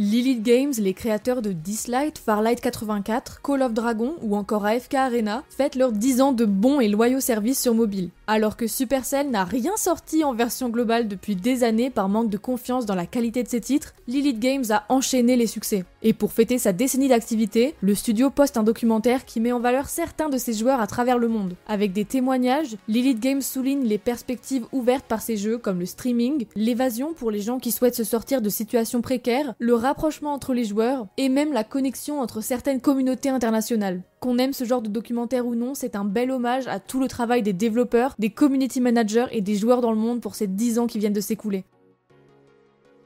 Lilith 0.00 0.45
Games, 0.45 0.75
les 0.78 0.95
créateurs 0.95 1.43
de 1.43 1.50
Dislight, 1.50 2.19
Farlight 2.19 2.61
84, 2.61 3.43
Call 3.43 3.62
of 3.62 3.73
Dragon 3.73 4.14
ou 4.23 4.37
encore 4.37 4.64
AFK 4.64 4.95
Arena, 4.95 5.43
fêtent 5.49 5.75
leurs 5.75 5.90
10 5.90 6.21
ans 6.21 6.31
de 6.31 6.45
bons 6.45 6.78
et 6.78 6.87
loyaux 6.87 7.19
services 7.19 7.61
sur 7.61 7.75
mobile. 7.75 8.11
Alors 8.28 8.57
que 8.57 8.69
Supercell 8.69 9.28
n'a 9.28 9.43
rien 9.43 9.73
sorti 9.76 10.23
en 10.23 10.35
version 10.35 10.69
globale 10.69 11.09
depuis 11.09 11.35
des 11.35 11.64
années 11.64 11.90
par 11.90 12.09
manque 12.09 12.31
de 12.31 12.37
confiance 12.37 12.87
dans 12.87 12.95
la 12.95 13.07
qualité 13.07 13.43
de 13.43 13.49
ses 13.49 13.61
titres, 13.61 13.93
Lilith 14.07 14.38
Games 14.38 14.67
a 14.71 14.85
enchaîné 14.88 15.35
les 15.35 15.49
succès. 15.49 15.85
Et 16.02 16.12
pour 16.12 16.33
fêter 16.33 16.59
sa 16.59 16.73
décennie 16.73 17.09
d'activité, 17.09 17.75
le 17.81 17.97
studio 17.97 18.31
poste 18.31 18.57
un 18.57 18.62
documentaire 18.62 19.25
qui 19.25 19.40
met 19.40 19.50
en 19.50 19.59
valeur 19.59 19.88
certains 19.88 20.28
de 20.28 20.38
ses 20.38 20.52
joueurs 20.52 20.81
à 20.81 20.87
travers 20.87 21.19
le 21.19 21.26
monde. 21.26 21.57
Avec 21.67 21.93
des 21.93 22.05
témoignages, 22.05 22.76
Lilith 22.87 23.19
Games 23.19 23.43
souligne 23.43 23.83
les 23.83 23.99
perspectives 23.99 24.67
ouvertes 24.71 25.07
par 25.07 25.23
ses 25.23 25.37
jeux 25.37 25.59
comme 25.59 25.81
le 25.81 25.87
streaming, 25.87 26.47
l'évasion 26.55 27.14
pour 27.14 27.33
les 27.33 27.40
gens 27.40 27.59
qui 27.59 27.73
souhaitent 27.73 27.97
se 27.97 28.05
sortir 28.05 28.40
de 28.40 28.49
situations 28.49 29.02
précaires, 29.02 29.55
le 29.59 29.75
rapprochement 29.88 30.35
entre 30.35 30.52
les 30.52 30.66
joueurs 30.66 31.07
et 31.16 31.30
même 31.30 31.54
la 31.54 31.64
connexion 31.64 32.21
entre 32.21 32.42
certaines 32.42 32.83
communautés 32.83 33.30
internationales. 33.30 34.02
Qu'on 34.21 34.37
aime 34.37 34.52
ce 34.52 34.64
genre 34.64 34.83
de 34.83 34.90
documentaire 34.90 35.47
ou 35.47 35.54
non, 35.54 35.75
c'est 35.75 35.97
un 35.97 36.04
bel 36.04 36.30
hommage 36.30 36.68
à 36.68 36.78
tout 36.78 37.00
le 37.00 37.09
travail 37.09 37.42
des 37.42 37.54
développeurs, 37.54 38.14
des 38.18 38.28
community 38.28 38.83
managers 38.83 39.28
et 39.30 39.40
des 39.40 39.54
joueurs 39.54 39.80
dans 39.80 39.92
le 39.92 39.97
monde 39.97 40.21
pour 40.21 40.35
ces 40.35 40.47
10 40.47 40.78
ans 40.78 40.87
qui 40.87 40.99
viennent 40.99 41.14
de 41.14 41.23
s'écouler. 41.23 41.64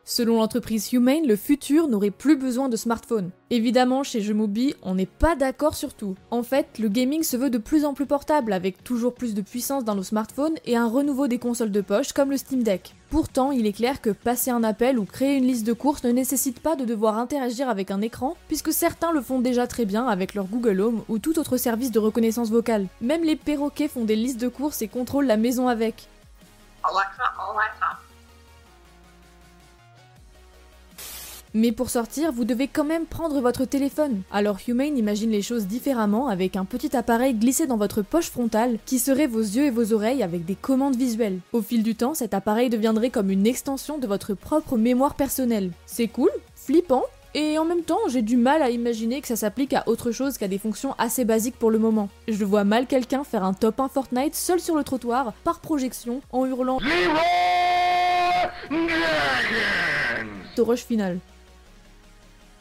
Selon 0.04 0.38
l'entreprise 0.38 0.92
Humane, 0.92 1.28
le 1.28 1.36
futur 1.36 1.86
n'aurait 1.86 2.10
plus 2.10 2.36
besoin 2.36 2.68
de 2.68 2.76
smartphones. 2.76 3.30
Évidemment, 3.50 4.02
chez 4.02 4.20
Jemobi, 4.20 4.74
on 4.82 4.96
n'est 4.96 5.06
pas 5.06 5.36
d'accord 5.36 5.76
sur 5.76 5.94
tout. 5.94 6.16
En 6.32 6.42
fait, 6.42 6.80
le 6.80 6.88
gaming 6.88 7.22
se 7.22 7.36
veut 7.36 7.50
de 7.50 7.58
plus 7.58 7.84
en 7.84 7.94
plus 7.94 8.06
portable, 8.06 8.52
avec 8.52 8.82
toujours 8.82 9.14
plus 9.14 9.32
de 9.32 9.42
puissance 9.42 9.84
dans 9.84 9.94
nos 9.94 10.02
smartphones 10.02 10.56
et 10.64 10.76
un 10.76 10.88
renouveau 10.88 11.28
des 11.28 11.38
consoles 11.38 11.70
de 11.70 11.80
poche 11.80 12.12
comme 12.12 12.30
le 12.30 12.36
Steam 12.36 12.64
Deck. 12.64 12.96
Pourtant, 13.10 13.52
il 13.52 13.64
est 13.64 13.72
clair 13.72 14.00
que 14.00 14.10
passer 14.10 14.50
un 14.50 14.64
appel 14.64 14.98
ou 14.98 15.04
créer 15.04 15.36
une 15.36 15.46
liste 15.46 15.66
de 15.66 15.72
courses 15.72 16.02
ne 16.02 16.10
nécessite 16.10 16.58
pas 16.58 16.74
de 16.74 16.84
devoir 16.84 17.16
interagir 17.16 17.68
avec 17.68 17.92
un 17.92 18.00
écran, 18.00 18.36
puisque 18.48 18.72
certains 18.72 19.12
le 19.12 19.20
font 19.20 19.38
déjà 19.38 19.68
très 19.68 19.84
bien 19.84 20.08
avec 20.08 20.34
leur 20.34 20.46
Google 20.46 20.80
Home 20.80 21.04
ou 21.08 21.20
tout 21.20 21.38
autre 21.38 21.58
service 21.58 21.92
de 21.92 22.00
reconnaissance 22.00 22.50
vocale. 22.50 22.86
Même 23.00 23.22
les 23.22 23.36
perroquets 23.36 23.88
font 23.88 24.04
des 24.04 24.16
listes 24.16 24.40
de 24.40 24.48
courses 24.48 24.82
et 24.82 24.88
contrôlent 24.88 25.26
la 25.26 25.36
maison 25.36 25.68
avec. 25.68 26.08
Mais 31.54 31.70
pour 31.70 31.90
sortir, 31.90 32.32
vous 32.32 32.44
devez 32.44 32.66
quand 32.66 32.84
même 32.84 33.04
prendre 33.04 33.40
votre 33.40 33.66
téléphone. 33.66 34.22
Alors 34.30 34.58
Humane 34.66 34.96
imagine 34.96 35.30
les 35.30 35.42
choses 35.42 35.66
différemment 35.66 36.28
avec 36.28 36.56
un 36.56 36.64
petit 36.64 36.96
appareil 36.96 37.34
glissé 37.34 37.66
dans 37.66 37.76
votre 37.76 38.00
poche 38.00 38.30
frontale 38.30 38.78
qui 38.86 38.98
serait 38.98 39.26
vos 39.26 39.40
yeux 39.40 39.66
et 39.66 39.70
vos 39.70 39.92
oreilles 39.92 40.22
avec 40.22 40.46
des 40.46 40.54
commandes 40.54 40.96
visuelles. 40.96 41.40
Au 41.52 41.60
fil 41.60 41.82
du 41.82 41.94
temps, 41.94 42.14
cet 42.14 42.32
appareil 42.32 42.70
deviendrait 42.70 43.10
comme 43.10 43.30
une 43.30 43.46
extension 43.46 43.98
de 43.98 44.06
votre 44.06 44.32
propre 44.32 44.78
mémoire 44.78 45.14
personnelle. 45.14 45.72
C'est 45.84 46.08
cool, 46.08 46.30
flippant, 46.54 47.04
et 47.34 47.56
en 47.58 47.64
même 47.64 47.82
temps, 47.82 48.00
j'ai 48.08 48.20
du 48.20 48.36
mal 48.36 48.62
à 48.62 48.70
imaginer 48.70 49.22
que 49.22 49.28
ça 49.28 49.36
s'applique 49.36 49.72
à 49.72 49.84
autre 49.86 50.10
chose 50.10 50.36
qu'à 50.36 50.48
des 50.48 50.58
fonctions 50.58 50.94
assez 50.98 51.24
basiques 51.24 51.58
pour 51.58 51.70
le 51.70 51.78
moment. 51.78 52.10
Je 52.28 52.44
vois 52.44 52.64
mal 52.64 52.86
quelqu'un 52.86 53.24
faire 53.24 53.44
un 53.44 53.54
top 53.54 53.80
1 53.80 53.88
Fortnite 53.88 54.34
seul 54.34 54.60
sur 54.60 54.76
le 54.76 54.84
trottoir, 54.84 55.32
par 55.44 55.60
projection, 55.60 56.20
en 56.30 56.44
hurlant. 56.44 56.78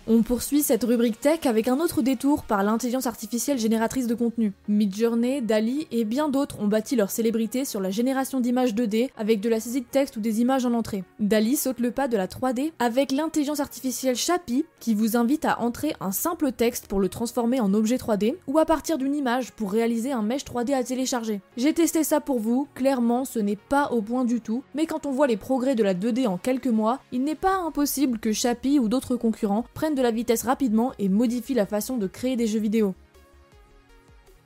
On 0.08 0.24
poursuit 0.24 0.63
cette 0.63 0.84
rubrique 0.84 1.20
tech 1.20 1.46
avec 1.46 1.67
un 1.67 1.79
autre 1.79 2.01
détour 2.01 2.41
par 2.43 2.63
l'intelligence 2.63 3.05
artificielle 3.05 3.60
génératrice 3.60 4.08
de 4.08 4.15
contenu. 4.15 4.51
Midjourney, 4.67 5.41
Dali 5.41 5.88
et 5.91 6.05
bien 6.05 6.27
d'autres 6.27 6.60
ont 6.60 6.67
bâti 6.67 6.96
leur 6.96 7.12
célébrité 7.12 7.65
sur 7.65 7.79
la 7.79 7.91
génération 7.91 8.39
d'images 8.39 8.74
2D 8.74 9.12
avec 9.15 9.41
de 9.41 9.50
la 9.50 9.60
saisie 9.60 9.81
de 9.81 9.86
texte 9.86 10.17
ou 10.17 10.20
des 10.20 10.41
images 10.41 10.65
en 10.65 10.74
entrée. 10.74 11.03
Dali 11.20 11.55
saute 11.55 11.79
le 11.79 11.91
pas 11.91 12.08
de 12.08 12.17
la 12.17 12.25
3D 12.25 12.72
avec 12.79 13.12
l'intelligence 13.12 13.60
artificielle 13.60 14.15
Chappie 14.15 14.65
qui 14.79 14.96
vous 14.96 15.15
invite 15.15 15.46
à 15.46 15.62
entrer 15.62 15.93
un 16.00 16.12
simple 16.12 16.51
texte 16.51 16.88
pour 16.88 17.00
le 17.00 17.08
transformer 17.08 17.60
en 17.60 17.72
objet 17.75 17.98
3D 17.98 18.38
ou 18.48 18.58
à 18.58 18.65
partir 18.65 18.98
d'une 18.98 19.15
image 19.15 19.51
pour 19.51 19.72
réaliser 19.72 20.12
un 20.12 20.24
mesh 20.24 20.46
3D 20.46 20.74
à 20.74 20.84
télécharger. 20.84 21.41
J'ai 21.58 21.74
testé 21.74 22.03
ça 22.03 22.22
pour 22.22 22.39
vous, 22.39 22.67
clairement 22.74 23.24
ce 23.24 23.38
n'est 23.38 23.55
pas 23.55 23.91
au 23.91 24.01
point 24.01 24.25
du 24.25 24.41
tout, 24.41 24.63
mais 24.74 24.88
quand 24.88 25.05
on 25.05 25.12
voit 25.12 25.27
les 25.27 25.38
progrès 25.38 25.75
de 25.75 25.84
la 25.84 25.93
2D 25.93 26.25
en 26.27 26.38
quelques 26.38 26.65
mois, 26.65 27.00
il 27.12 27.24
n'est 27.24 27.36
pas 27.36 27.58
impossible 27.58 28.17
que 28.17 28.31
Chappie 28.31 28.79
ou 28.79 28.88
d'autres 28.89 29.15
concurrents 29.15 29.65
prennent 29.75 29.91
de 29.96 30.02
la 30.02 30.12
vitesse 30.12 30.44
rapidement 30.44 30.94
et 31.00 31.10
modifie 31.10 31.54
la 31.54 31.66
façon 31.66 31.98
de 31.98 32.08
créer 32.08 32.36
des 32.36 32.48
jeux 32.48 32.60
vidéo. 32.60 32.94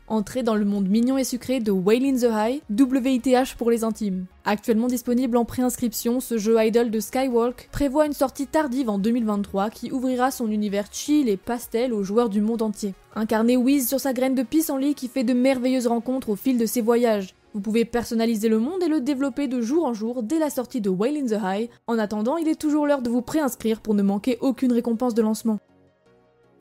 Entrez 0.08 0.44
dans 0.44 0.54
le 0.54 0.66
monde 0.66 0.88
mignon 0.88 1.18
et 1.18 1.24
sucré 1.24 1.60
de 1.60 1.72
in 1.72 2.16
the 2.16 2.30
High, 2.32 2.62
WITH 2.70 3.56
pour 3.58 3.72
les 3.72 3.84
intimes. 3.84 4.26
Actuellement 4.46 4.86
disponible 4.86 5.36
en 5.36 5.46
préinscription, 5.46 6.20
ce 6.20 6.38
jeu 6.38 6.64
idol 6.64 6.92
de 6.92 7.00
Skywalk 7.00 7.70
prévoit 7.72 8.06
une 8.06 8.14
sortie 8.14 8.46
tardive 8.46 8.90
en 8.90 9.00
2023 9.00 9.72
qui 9.72 9.92
ouvrira 9.92 10.30
son 10.30 10.52
univers 10.52 10.86
chill 10.92 11.28
et 11.28 11.38
pastel 11.38 11.92
aux 11.92 12.04
joueurs 12.04 12.30
du 12.30 12.40
monde 12.40 12.62
entier. 12.62 12.94
Incarnez 13.16 13.58
Wiz 13.58 13.88
sur 13.88 14.00
sa 14.00 14.14
graine 14.14 14.36
de 14.36 14.44
pissenlit 14.44 14.94
qui 14.94 15.08
fait 15.08 15.24
de 15.24 15.34
merveilleuses 15.34 15.88
rencontres 15.88 16.30
au 16.30 16.36
fil 16.36 16.60
de 16.60 16.68
ses 16.68 16.82
voyages. 16.82 17.35
Vous 17.56 17.62
pouvez 17.62 17.86
personnaliser 17.86 18.50
le 18.50 18.60
monde 18.60 18.84
et 18.84 18.90
le 18.90 19.00
développer 19.00 19.48
de 19.48 19.62
jour 19.62 19.86
en 19.86 19.94
jour 19.94 20.24
dès 20.24 20.40
la 20.40 20.50
sortie 20.50 20.82
de 20.82 20.90
Whale 20.90 21.16
in 21.16 21.26
the 21.26 21.40
High. 21.42 21.70
En 21.88 21.98
attendant, 21.98 22.36
il 22.36 22.50
est 22.50 22.60
toujours 22.60 22.86
l'heure 22.86 23.02
de 23.02 23.10
vous 23.10 23.22
préinscrire 23.22 23.80
pour 23.80 23.94
ne 23.94 24.04
manquer 24.04 24.38
aucune 24.42 24.74
récompense 24.74 25.14
de 25.14 25.22
lancement. 25.22 25.60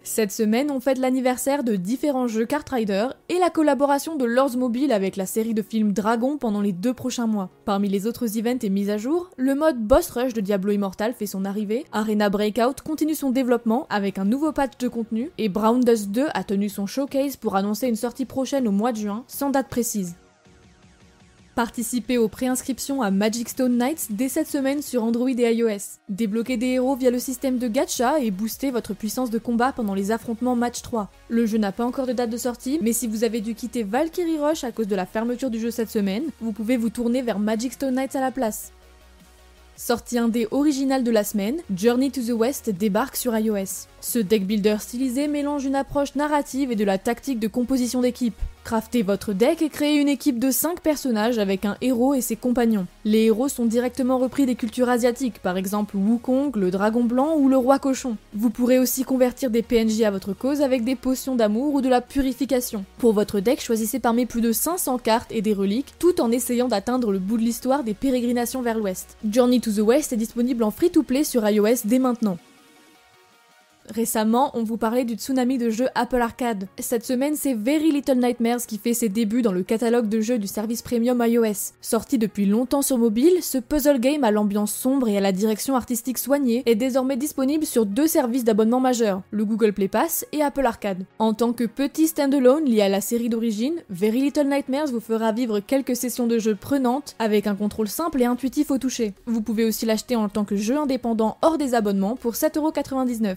Cette 0.05 0.31
semaine, 0.31 0.71
on 0.71 0.79
fête 0.79 0.99
l'anniversaire 0.99 1.65
de 1.65 1.75
différents 1.75 2.29
jeux 2.29 2.47
Kart 2.47 2.69
Rider 2.69 3.09
et 3.29 3.41
la 3.41 3.51
collaboration 3.51 4.15
de 4.15 4.25
Lords 4.25 4.57
Mobile 4.57 4.93
avec 4.93 5.17
la 5.17 5.27
série 5.27 5.53
de 5.53 5.63
films 5.63 5.93
Dragon 5.93 6.39
pendant 6.39 6.61
les 6.61 6.73
deux 6.73 6.95
prochains 6.95 7.27
mois. 7.27 7.51
Parmi 7.65 7.89
les 7.89 8.07
autres 8.07 8.39
events 8.39 8.63
et 8.63 8.71
mises 8.71 8.91
à 8.91 8.97
jour, 8.97 9.31
le 9.37 9.57
mode 9.57 9.81
Boss 9.81 10.11
Rush 10.11 10.33
de 10.33 10.41
Diablo 10.41 10.71
Immortal 10.71 11.13
fait 11.13 11.27
son 11.27 11.45
arrivée, 11.45 11.87
Arena 11.91 12.31
Breakout 12.31 12.83
continue 12.85 13.17
son 13.17 13.31
développement 13.31 13.89
avec 13.91 14.19
un 14.19 14.25
nouveau 14.25 14.53
patch 14.53 14.79
de 14.79 14.87
contenu 14.87 15.33
et 15.39 15.49
Brown 15.49 15.81
Dust 15.81 16.11
2 16.11 16.27
a 16.33 16.45
tenu 16.45 16.69
son 16.69 16.87
showcase 16.87 17.35
pour 17.35 17.57
annoncer 17.57 17.89
une 17.89 17.97
sortie 17.97 18.27
prochaine 18.27 18.69
au 18.69 18.73
mois 18.73 18.93
de 18.93 18.99
juin 18.99 19.25
sans 19.27 19.51
date 19.51 19.69
précise. 19.69 20.15
Participez 21.55 22.19
aux 22.19 22.27
préinscriptions 22.27 23.01
à 23.01 23.13
Magic 23.13 23.49
Stone 23.49 23.79
Nights 23.79 24.09
dès 24.11 24.29
cette 24.29 24.49
semaine 24.49 24.83
sur 24.83 25.05
Android 25.05 25.29
et 25.29 25.55
iOS. 25.55 26.01
Débloquez 26.09 26.57
des 26.57 26.67
héros 26.67 26.97
via 26.97 27.13
le 27.13 27.21
système 27.21 27.59
de 27.59 27.69
gacha 27.69 28.19
et 28.19 28.33
boostez 28.33 28.73
votre 28.73 28.93
puissance 28.93 29.31
de 29.31 29.39
combat 29.39 29.71
pendant 29.71 29.95
les 29.95 30.11
affrontements 30.11 30.57
match 30.57 30.83
3. 30.83 31.13
Le 31.29 31.47
jeu 31.47 31.59
n'a 31.59 31.71
pas 31.71 31.85
encore 31.85 32.09
de 32.09 32.13
date 32.13 32.31
de 32.31 32.37
sortie, 32.37 32.81
mais 32.83 32.93
si 32.93 33.07
vous 33.07 33.23
avez 33.23 33.41
dû 33.41 33.55
quitter 33.55 33.85
Valkyrie 33.85 34.39
Rush 34.39 34.65
à 34.65 34.73
cause 34.73 34.89
de 34.89 34.97
la 34.97 35.07
fermeture 35.07 35.49
du 35.49 35.61
jeu 35.61 35.71
cette 35.71 35.91
semaine, 35.91 36.25
vous 36.41 36.51
pouvez 36.51 36.77
vous 36.77 36.91
tourner 36.91 37.23
vers 37.23 37.39
Magic 37.39 37.75
Stone 37.75 37.95
Nights 37.95 38.17
à 38.17 38.21
la 38.21 38.33
place. 38.33 38.73
Sorti 39.77 40.19
un 40.19 40.29
des 40.29 40.49
original 40.51 41.05
de 41.05 41.11
la 41.13 41.23
semaine, 41.23 41.61
Journey 41.77 42.11
to 42.11 42.21
the 42.21 42.31
West 42.31 42.71
débarque 42.71 43.15
sur 43.15 43.37
iOS. 43.37 43.87
Ce 44.01 44.19
deck 44.19 44.45
builder 44.45 44.79
stylisé 44.81 45.29
mélange 45.29 45.65
une 45.65 45.77
approche 45.77 46.17
narrative 46.17 46.73
et 46.73 46.77
de 46.77 46.85
la 46.85 46.99
tactique 46.99 47.39
de 47.39 47.49
composition 47.49 48.01
d'équipe. 48.01 48.41
Craftez 48.65 49.03
votre 49.03 49.35
deck 49.35 49.61
et 49.61 49.69
créez 49.69 50.01
une 50.01 50.09
équipe 50.09 50.39
de 50.39 50.51
5 50.51 50.81
personnages 50.81 51.39
avec 51.39 51.67
un 51.67 51.77
héros 51.83 52.15
et 52.15 52.23
ses 52.23 52.35
compagnons. 52.35 52.87
Les 53.05 53.25
héros 53.25 53.49
sont 53.49 53.67
directement 53.67 54.17
repris 54.17 54.47
des 54.47 54.55
cultures 54.55 54.89
asiatiques, 54.89 55.39
par 55.41 55.59
exemple 55.59 55.99
Wukong, 55.99 56.57
le 56.57 56.71
dragon 56.71 57.05
blanc 57.05 57.37
ou 57.37 57.51
le 57.51 57.59
roi 57.59 57.79
cochon. 57.79 58.17
Vous 58.33 58.49
pourrez 58.49 58.79
aussi 58.79 59.05
convertir 59.05 59.51
des 59.51 59.61
PNJ 59.61 60.01
à 60.01 60.11
votre 60.11 60.33
cause 60.33 60.63
avec 60.63 60.83
des 60.83 60.97
potions 60.97 61.37
d'amour 61.37 61.75
ou 61.75 61.83
de 61.83 61.91
la 61.91 62.01
purification. 62.01 62.87
Pour 62.97 63.13
votre 63.13 63.39
deck, 63.39 63.61
choisissez 63.61 63.99
parmi 63.99 64.25
plus 64.25 64.41
de 64.41 64.53
500 64.53 64.97
cartes 64.97 65.31
et 65.31 65.43
des 65.43 65.53
reliques, 65.53 65.93
tout 65.99 66.23
en 66.23 66.31
essayant 66.31 66.69
d'atteindre 66.69 67.13
le 67.13 67.19
bout 67.19 67.37
de 67.37 67.43
l'histoire 67.43 67.85
des 67.85 67.93
pérégrinations 67.93 68.63
vers 68.63 68.79
l'ouest. 68.79 69.19
Journey 69.31 69.61
to 69.61 69.73
the 69.73 69.81
West 69.81 70.15
est 70.15 70.17
disponible 70.17 70.65
en 70.65 70.71
free-to-play 70.71 71.25
sur 71.25 71.47
iOS 71.47 71.85
dès 71.85 71.99
maintenant. 71.99 72.39
Récemment, 73.91 74.51
on 74.55 74.63
vous 74.63 74.79
parlait 74.79 75.05
du 75.05 75.15
tsunami 75.15 75.59
de 75.59 75.69
jeux 75.69 75.89
Apple 75.95 76.21
Arcade. 76.21 76.69
Cette 76.79 77.05
semaine, 77.05 77.37
c'est 77.37 77.53
Very 77.53 77.93
Little 77.93 78.19
Nightmares 78.19 78.67
qui 78.67 78.79
fait 78.79 78.95
ses 78.95 79.11
débuts 79.11 79.43
dans 79.43 79.53
le 79.53 79.63
catalogue 79.63 80.09
de 80.09 80.23
jeux 80.23 80.39
du 80.39 80.47
service 80.47 80.81
premium 80.81 81.23
iOS. 81.23 81.75
Sorti 81.83 82.17
depuis 82.17 82.47
longtemps 82.47 82.81
sur 82.81 82.97
mobile, 82.97 83.43
ce 83.43 83.59
puzzle 83.59 84.01
game 84.01 84.25
à 84.25 84.31
l'ambiance 84.31 84.73
sombre 84.73 85.09
et 85.09 85.19
à 85.19 85.21
la 85.21 85.33
direction 85.33 85.77
artistique 85.77 86.17
soignée 86.17 86.63
est 86.65 86.77
désormais 86.77 87.19
disponible 87.19 87.67
sur 87.67 87.85
deux 87.85 88.07
services 88.07 88.45
d'abonnement 88.45 88.81
majeurs, 88.81 89.21
le 89.31 89.45
Google 89.45 89.75
Play 89.75 89.89
Pass 89.89 90.25
et 90.33 90.43
Apple 90.43 90.65
Arcade. 90.65 91.05
En 91.19 91.35
tant 91.35 91.53
que 91.53 91.65
petit 91.65 92.09
standalone 92.09 92.65
lié 92.65 92.81
à 92.81 92.89
la 92.89 93.03
série 93.03 93.29
d'origine, 93.29 93.83
Very 93.91 94.23
Little 94.23 94.49
Nightmares 94.49 94.93
vous 94.93 95.01
fera 95.01 95.33
vivre 95.33 95.61
quelques 95.61 95.97
sessions 95.97 96.27
de 96.27 96.39
jeu 96.39 96.55
prenantes 96.55 97.17
avec 97.19 97.47
un 97.47 97.55
contrôle 97.55 97.89
simple 97.89 98.23
et 98.23 98.27
intuitif 98.27 98.71
au 98.71 98.79
toucher. 98.79 99.13
Vous 99.27 99.43
pouvez 99.43 99.67
aussi 99.67 99.85
l'acheter 99.85 100.17
en 100.17 100.31
tant 100.31 100.45
que 100.45 100.57
jeu 100.57 100.79
indépendant 100.79 101.37
hors 101.43 101.59
des 101.59 101.75
abonnements 101.75 102.17
pour 102.17 102.33
7,99€. 102.33 103.37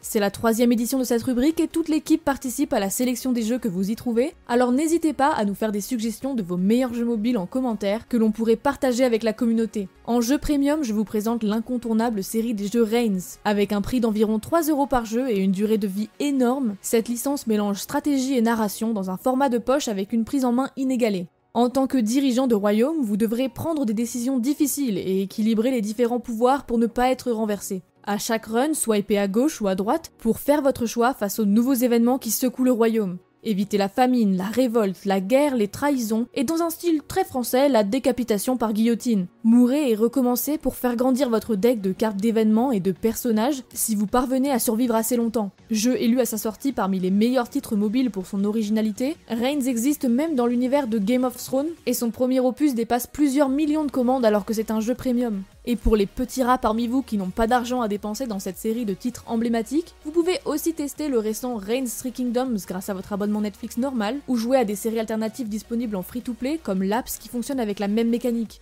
C'est 0.00 0.20
la 0.20 0.30
troisième 0.30 0.70
édition 0.70 1.00
de 1.00 1.04
cette 1.04 1.24
rubrique 1.24 1.58
et 1.58 1.66
toute 1.66 1.88
l'équipe 1.88 2.24
participe 2.24 2.72
à 2.72 2.78
la 2.78 2.88
sélection 2.88 3.32
des 3.32 3.42
jeux 3.42 3.58
que 3.58 3.68
vous 3.68 3.90
y 3.90 3.96
trouvez, 3.96 4.32
alors 4.46 4.70
n'hésitez 4.70 5.12
pas 5.12 5.32
à 5.32 5.44
nous 5.44 5.54
faire 5.54 5.72
des 5.72 5.80
suggestions 5.80 6.34
de 6.34 6.42
vos 6.42 6.56
meilleurs 6.56 6.94
jeux 6.94 7.04
mobiles 7.04 7.36
en 7.36 7.46
commentaire 7.46 8.06
que 8.06 8.16
l'on 8.16 8.30
pourrait 8.30 8.56
partager 8.56 9.04
avec 9.04 9.24
la 9.24 9.32
communauté. 9.32 9.88
En 10.06 10.20
jeu 10.20 10.38
premium, 10.38 10.84
je 10.84 10.94
vous 10.94 11.04
présente 11.04 11.42
l'incontournable 11.42 12.22
série 12.22 12.54
des 12.54 12.68
jeux 12.68 12.84
Reigns. 12.84 13.38
Avec 13.44 13.72
un 13.72 13.80
prix 13.80 13.98
d'environ 13.98 14.38
3 14.38 14.68
euros 14.68 14.86
par 14.86 15.04
jeu 15.04 15.28
et 15.28 15.40
une 15.40 15.52
durée 15.52 15.78
de 15.78 15.88
vie 15.88 16.10
énorme, 16.20 16.76
cette 16.80 17.08
licence 17.08 17.48
mélange 17.48 17.78
stratégie 17.78 18.38
et 18.38 18.40
narration 18.40 18.92
dans 18.92 19.10
un 19.10 19.16
format 19.16 19.48
de 19.48 19.58
poche 19.58 19.88
avec 19.88 20.12
une 20.12 20.24
prise 20.24 20.44
en 20.44 20.52
main 20.52 20.70
inégalée. 20.76 21.26
En 21.54 21.70
tant 21.70 21.88
que 21.88 21.98
dirigeant 21.98 22.46
de 22.46 22.54
royaume, 22.54 23.02
vous 23.02 23.16
devrez 23.16 23.48
prendre 23.48 23.84
des 23.84 23.94
décisions 23.94 24.38
difficiles 24.38 24.96
et 24.96 25.22
équilibrer 25.22 25.72
les 25.72 25.80
différents 25.80 26.20
pouvoirs 26.20 26.66
pour 26.66 26.78
ne 26.78 26.86
pas 26.86 27.10
être 27.10 27.32
renversé. 27.32 27.82
À 28.10 28.16
chaque 28.16 28.46
run, 28.46 28.72
swipez 28.72 29.18
à 29.18 29.28
gauche 29.28 29.60
ou 29.60 29.68
à 29.68 29.74
droite 29.74 30.12
pour 30.16 30.38
faire 30.38 30.62
votre 30.62 30.86
choix 30.86 31.12
face 31.12 31.38
aux 31.38 31.44
nouveaux 31.44 31.74
événements 31.74 32.16
qui 32.16 32.30
secouent 32.30 32.64
le 32.64 32.72
royaume. 32.72 33.18
Évitez 33.44 33.76
la 33.76 33.90
famine, 33.90 34.34
la 34.34 34.46
révolte, 34.46 35.04
la 35.04 35.20
guerre, 35.20 35.54
les 35.54 35.68
trahisons, 35.68 36.26
et 36.32 36.42
dans 36.42 36.62
un 36.62 36.70
style 36.70 37.02
très 37.06 37.24
français, 37.24 37.68
la 37.68 37.84
décapitation 37.84 38.56
par 38.56 38.72
guillotine. 38.72 39.26
Mourez 39.50 39.88
et 39.88 39.94
recommencez 39.94 40.58
pour 40.58 40.74
faire 40.74 40.94
grandir 40.94 41.30
votre 41.30 41.56
deck 41.56 41.80
de 41.80 41.92
cartes 41.92 42.18
d'événements 42.18 42.70
et 42.70 42.80
de 42.80 42.92
personnages 42.92 43.62
si 43.72 43.94
vous 43.94 44.06
parvenez 44.06 44.50
à 44.50 44.58
survivre 44.58 44.94
assez 44.94 45.16
longtemps. 45.16 45.52
Jeu 45.70 45.96
élu 45.98 46.20
à 46.20 46.26
sa 46.26 46.36
sortie 46.36 46.72
parmi 46.72 47.00
les 47.00 47.10
meilleurs 47.10 47.48
titres 47.48 47.74
mobiles 47.74 48.10
pour 48.10 48.26
son 48.26 48.44
originalité, 48.44 49.16
Reigns 49.28 49.62
existe 49.62 50.04
même 50.04 50.34
dans 50.34 50.44
l'univers 50.44 50.86
de 50.86 50.98
Game 50.98 51.24
of 51.24 51.42
Thrones, 51.42 51.70
et 51.86 51.94
son 51.94 52.10
premier 52.10 52.40
opus 52.40 52.74
dépasse 52.74 53.06
plusieurs 53.06 53.48
millions 53.48 53.86
de 53.86 53.90
commandes 53.90 54.26
alors 54.26 54.44
que 54.44 54.52
c'est 54.52 54.70
un 54.70 54.80
jeu 54.80 54.94
premium. 54.94 55.40
Et 55.64 55.76
pour 55.76 55.96
les 55.96 56.04
petits 56.04 56.42
rats 56.42 56.58
parmi 56.58 56.86
vous 56.86 57.00
qui 57.00 57.16
n'ont 57.16 57.30
pas 57.30 57.46
d'argent 57.46 57.80
à 57.80 57.88
dépenser 57.88 58.26
dans 58.26 58.40
cette 58.40 58.58
série 58.58 58.84
de 58.84 58.92
titres 58.92 59.24
emblématiques, 59.28 59.94
vous 60.04 60.10
pouvez 60.10 60.40
aussi 60.44 60.74
tester 60.74 61.08
le 61.08 61.20
récent 61.20 61.56
Reigns 61.56 61.88
Three 61.98 62.12
Kingdoms 62.12 62.58
grâce 62.66 62.90
à 62.90 62.94
votre 62.94 63.14
abonnement 63.14 63.40
Netflix 63.40 63.78
normal, 63.78 64.18
ou 64.28 64.36
jouer 64.36 64.58
à 64.58 64.66
des 64.66 64.76
séries 64.76 65.00
alternatives 65.00 65.48
disponibles 65.48 65.96
en 65.96 66.02
free-to-play 66.02 66.60
comme 66.62 66.82
Laps 66.82 67.16
qui 67.16 67.30
fonctionne 67.30 67.60
avec 67.60 67.78
la 67.78 67.88
même 67.88 68.10
mécanique. 68.10 68.60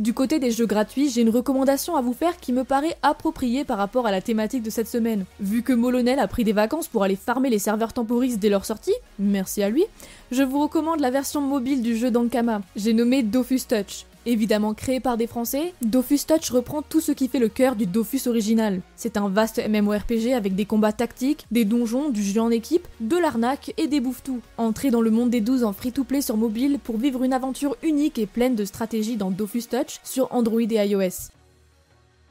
Du 0.00 0.14
côté 0.14 0.38
des 0.38 0.50
jeux 0.50 0.64
gratuits, 0.64 1.10
j'ai 1.10 1.20
une 1.20 1.28
recommandation 1.28 1.94
à 1.94 2.00
vous 2.00 2.14
faire 2.14 2.38
qui 2.38 2.54
me 2.54 2.64
paraît 2.64 2.96
appropriée 3.02 3.64
par 3.64 3.76
rapport 3.76 4.06
à 4.06 4.10
la 4.10 4.22
thématique 4.22 4.62
de 4.62 4.70
cette 4.70 4.88
semaine. 4.88 5.26
Vu 5.40 5.62
que 5.62 5.74
Molonel 5.74 6.18
a 6.18 6.26
pris 6.26 6.42
des 6.42 6.54
vacances 6.54 6.88
pour 6.88 7.02
aller 7.02 7.16
farmer 7.16 7.50
les 7.50 7.58
serveurs 7.58 7.92
temporis 7.92 8.38
dès 8.38 8.48
leur 8.48 8.64
sortie, 8.64 8.94
merci 9.18 9.62
à 9.62 9.68
lui, 9.68 9.84
je 10.32 10.42
vous 10.42 10.58
recommande 10.58 11.00
la 11.00 11.10
version 11.10 11.42
mobile 11.42 11.82
du 11.82 11.98
jeu 11.98 12.10
d'Ankama. 12.10 12.62
J'ai 12.76 12.94
nommé 12.94 13.22
Dofus 13.22 13.60
Touch. 13.68 14.06
Évidemment 14.26 14.74
créé 14.74 15.00
par 15.00 15.16
des 15.16 15.26
Français, 15.26 15.72
Dofus 15.80 16.20
Touch 16.26 16.50
reprend 16.50 16.82
tout 16.82 17.00
ce 17.00 17.12
qui 17.12 17.26
fait 17.26 17.38
le 17.38 17.48
cœur 17.48 17.74
du 17.74 17.86
Dofus 17.86 18.26
original. 18.26 18.82
C'est 18.94 19.16
un 19.16 19.30
vaste 19.30 19.62
MMORPG 19.66 20.34
avec 20.34 20.54
des 20.54 20.66
combats 20.66 20.92
tactiques, 20.92 21.46
des 21.50 21.64
donjons, 21.64 22.10
du 22.10 22.22
jeu 22.22 22.40
en 22.40 22.50
équipe, 22.50 22.86
de 23.00 23.16
l'arnaque 23.16 23.72
et 23.78 23.86
des 23.86 24.00
bouffes-tout. 24.00 24.40
Entrez 24.58 24.90
dans 24.90 25.00
le 25.00 25.10
monde 25.10 25.30
des 25.30 25.40
12 25.40 25.64
en 25.64 25.72
free-to-play 25.72 26.20
sur 26.20 26.36
mobile 26.36 26.78
pour 26.84 26.98
vivre 26.98 27.24
une 27.24 27.32
aventure 27.32 27.76
unique 27.82 28.18
et 28.18 28.26
pleine 28.26 28.56
de 28.56 28.66
stratégies 28.66 29.16
dans 29.16 29.30
Dofus 29.30 29.64
Touch 29.70 30.00
sur 30.04 30.30
Android 30.34 30.60
et 30.60 30.86
iOS. 30.86 31.30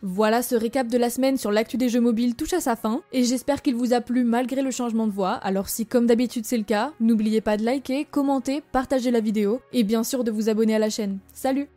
Voilà, 0.01 0.41
ce 0.43 0.55
récap 0.55 0.88
de 0.88 0.98
la 0.98 1.10
semaine 1.10 1.38
sur 1.38 1.51
l'actu 1.51 1.75
des 1.75 1.89
jeux 1.89 2.00
mobiles 2.00 2.36
touche 2.36 2.53
à 2.53 2.62
sa 2.62 2.77
fin, 2.77 3.01
et 3.12 3.25
j'espère 3.25 3.62
qu'il 3.62 3.75
vous 3.75 3.93
a 3.93 4.00
plu 4.00 4.24
malgré 4.24 4.62
le 4.62 4.72
changement 4.72 5.08
de 5.08 5.12
voix, 5.12 5.34
alors 5.34 5.67
si 5.67 5.86
comme 5.86 6.05
d'habitude 6.05 6.46
c'est 6.46 6.58
le 6.58 6.63
cas, 6.63 6.93
n'oubliez 7.01 7.41
pas 7.41 7.58
de 7.58 7.65
liker, 7.65 8.05
commenter, 8.05 8.62
partager 8.72 9.12
la 9.12 9.19
vidéo, 9.19 9.60
et 9.74 9.84
bien 9.84 10.05
sûr 10.05 10.24
de 10.24 10.31
vous 10.31 10.48
abonner 10.48 10.75
à 10.75 10.79
la 10.79 10.89
chaîne. 10.89 11.17
Salut 11.34 11.67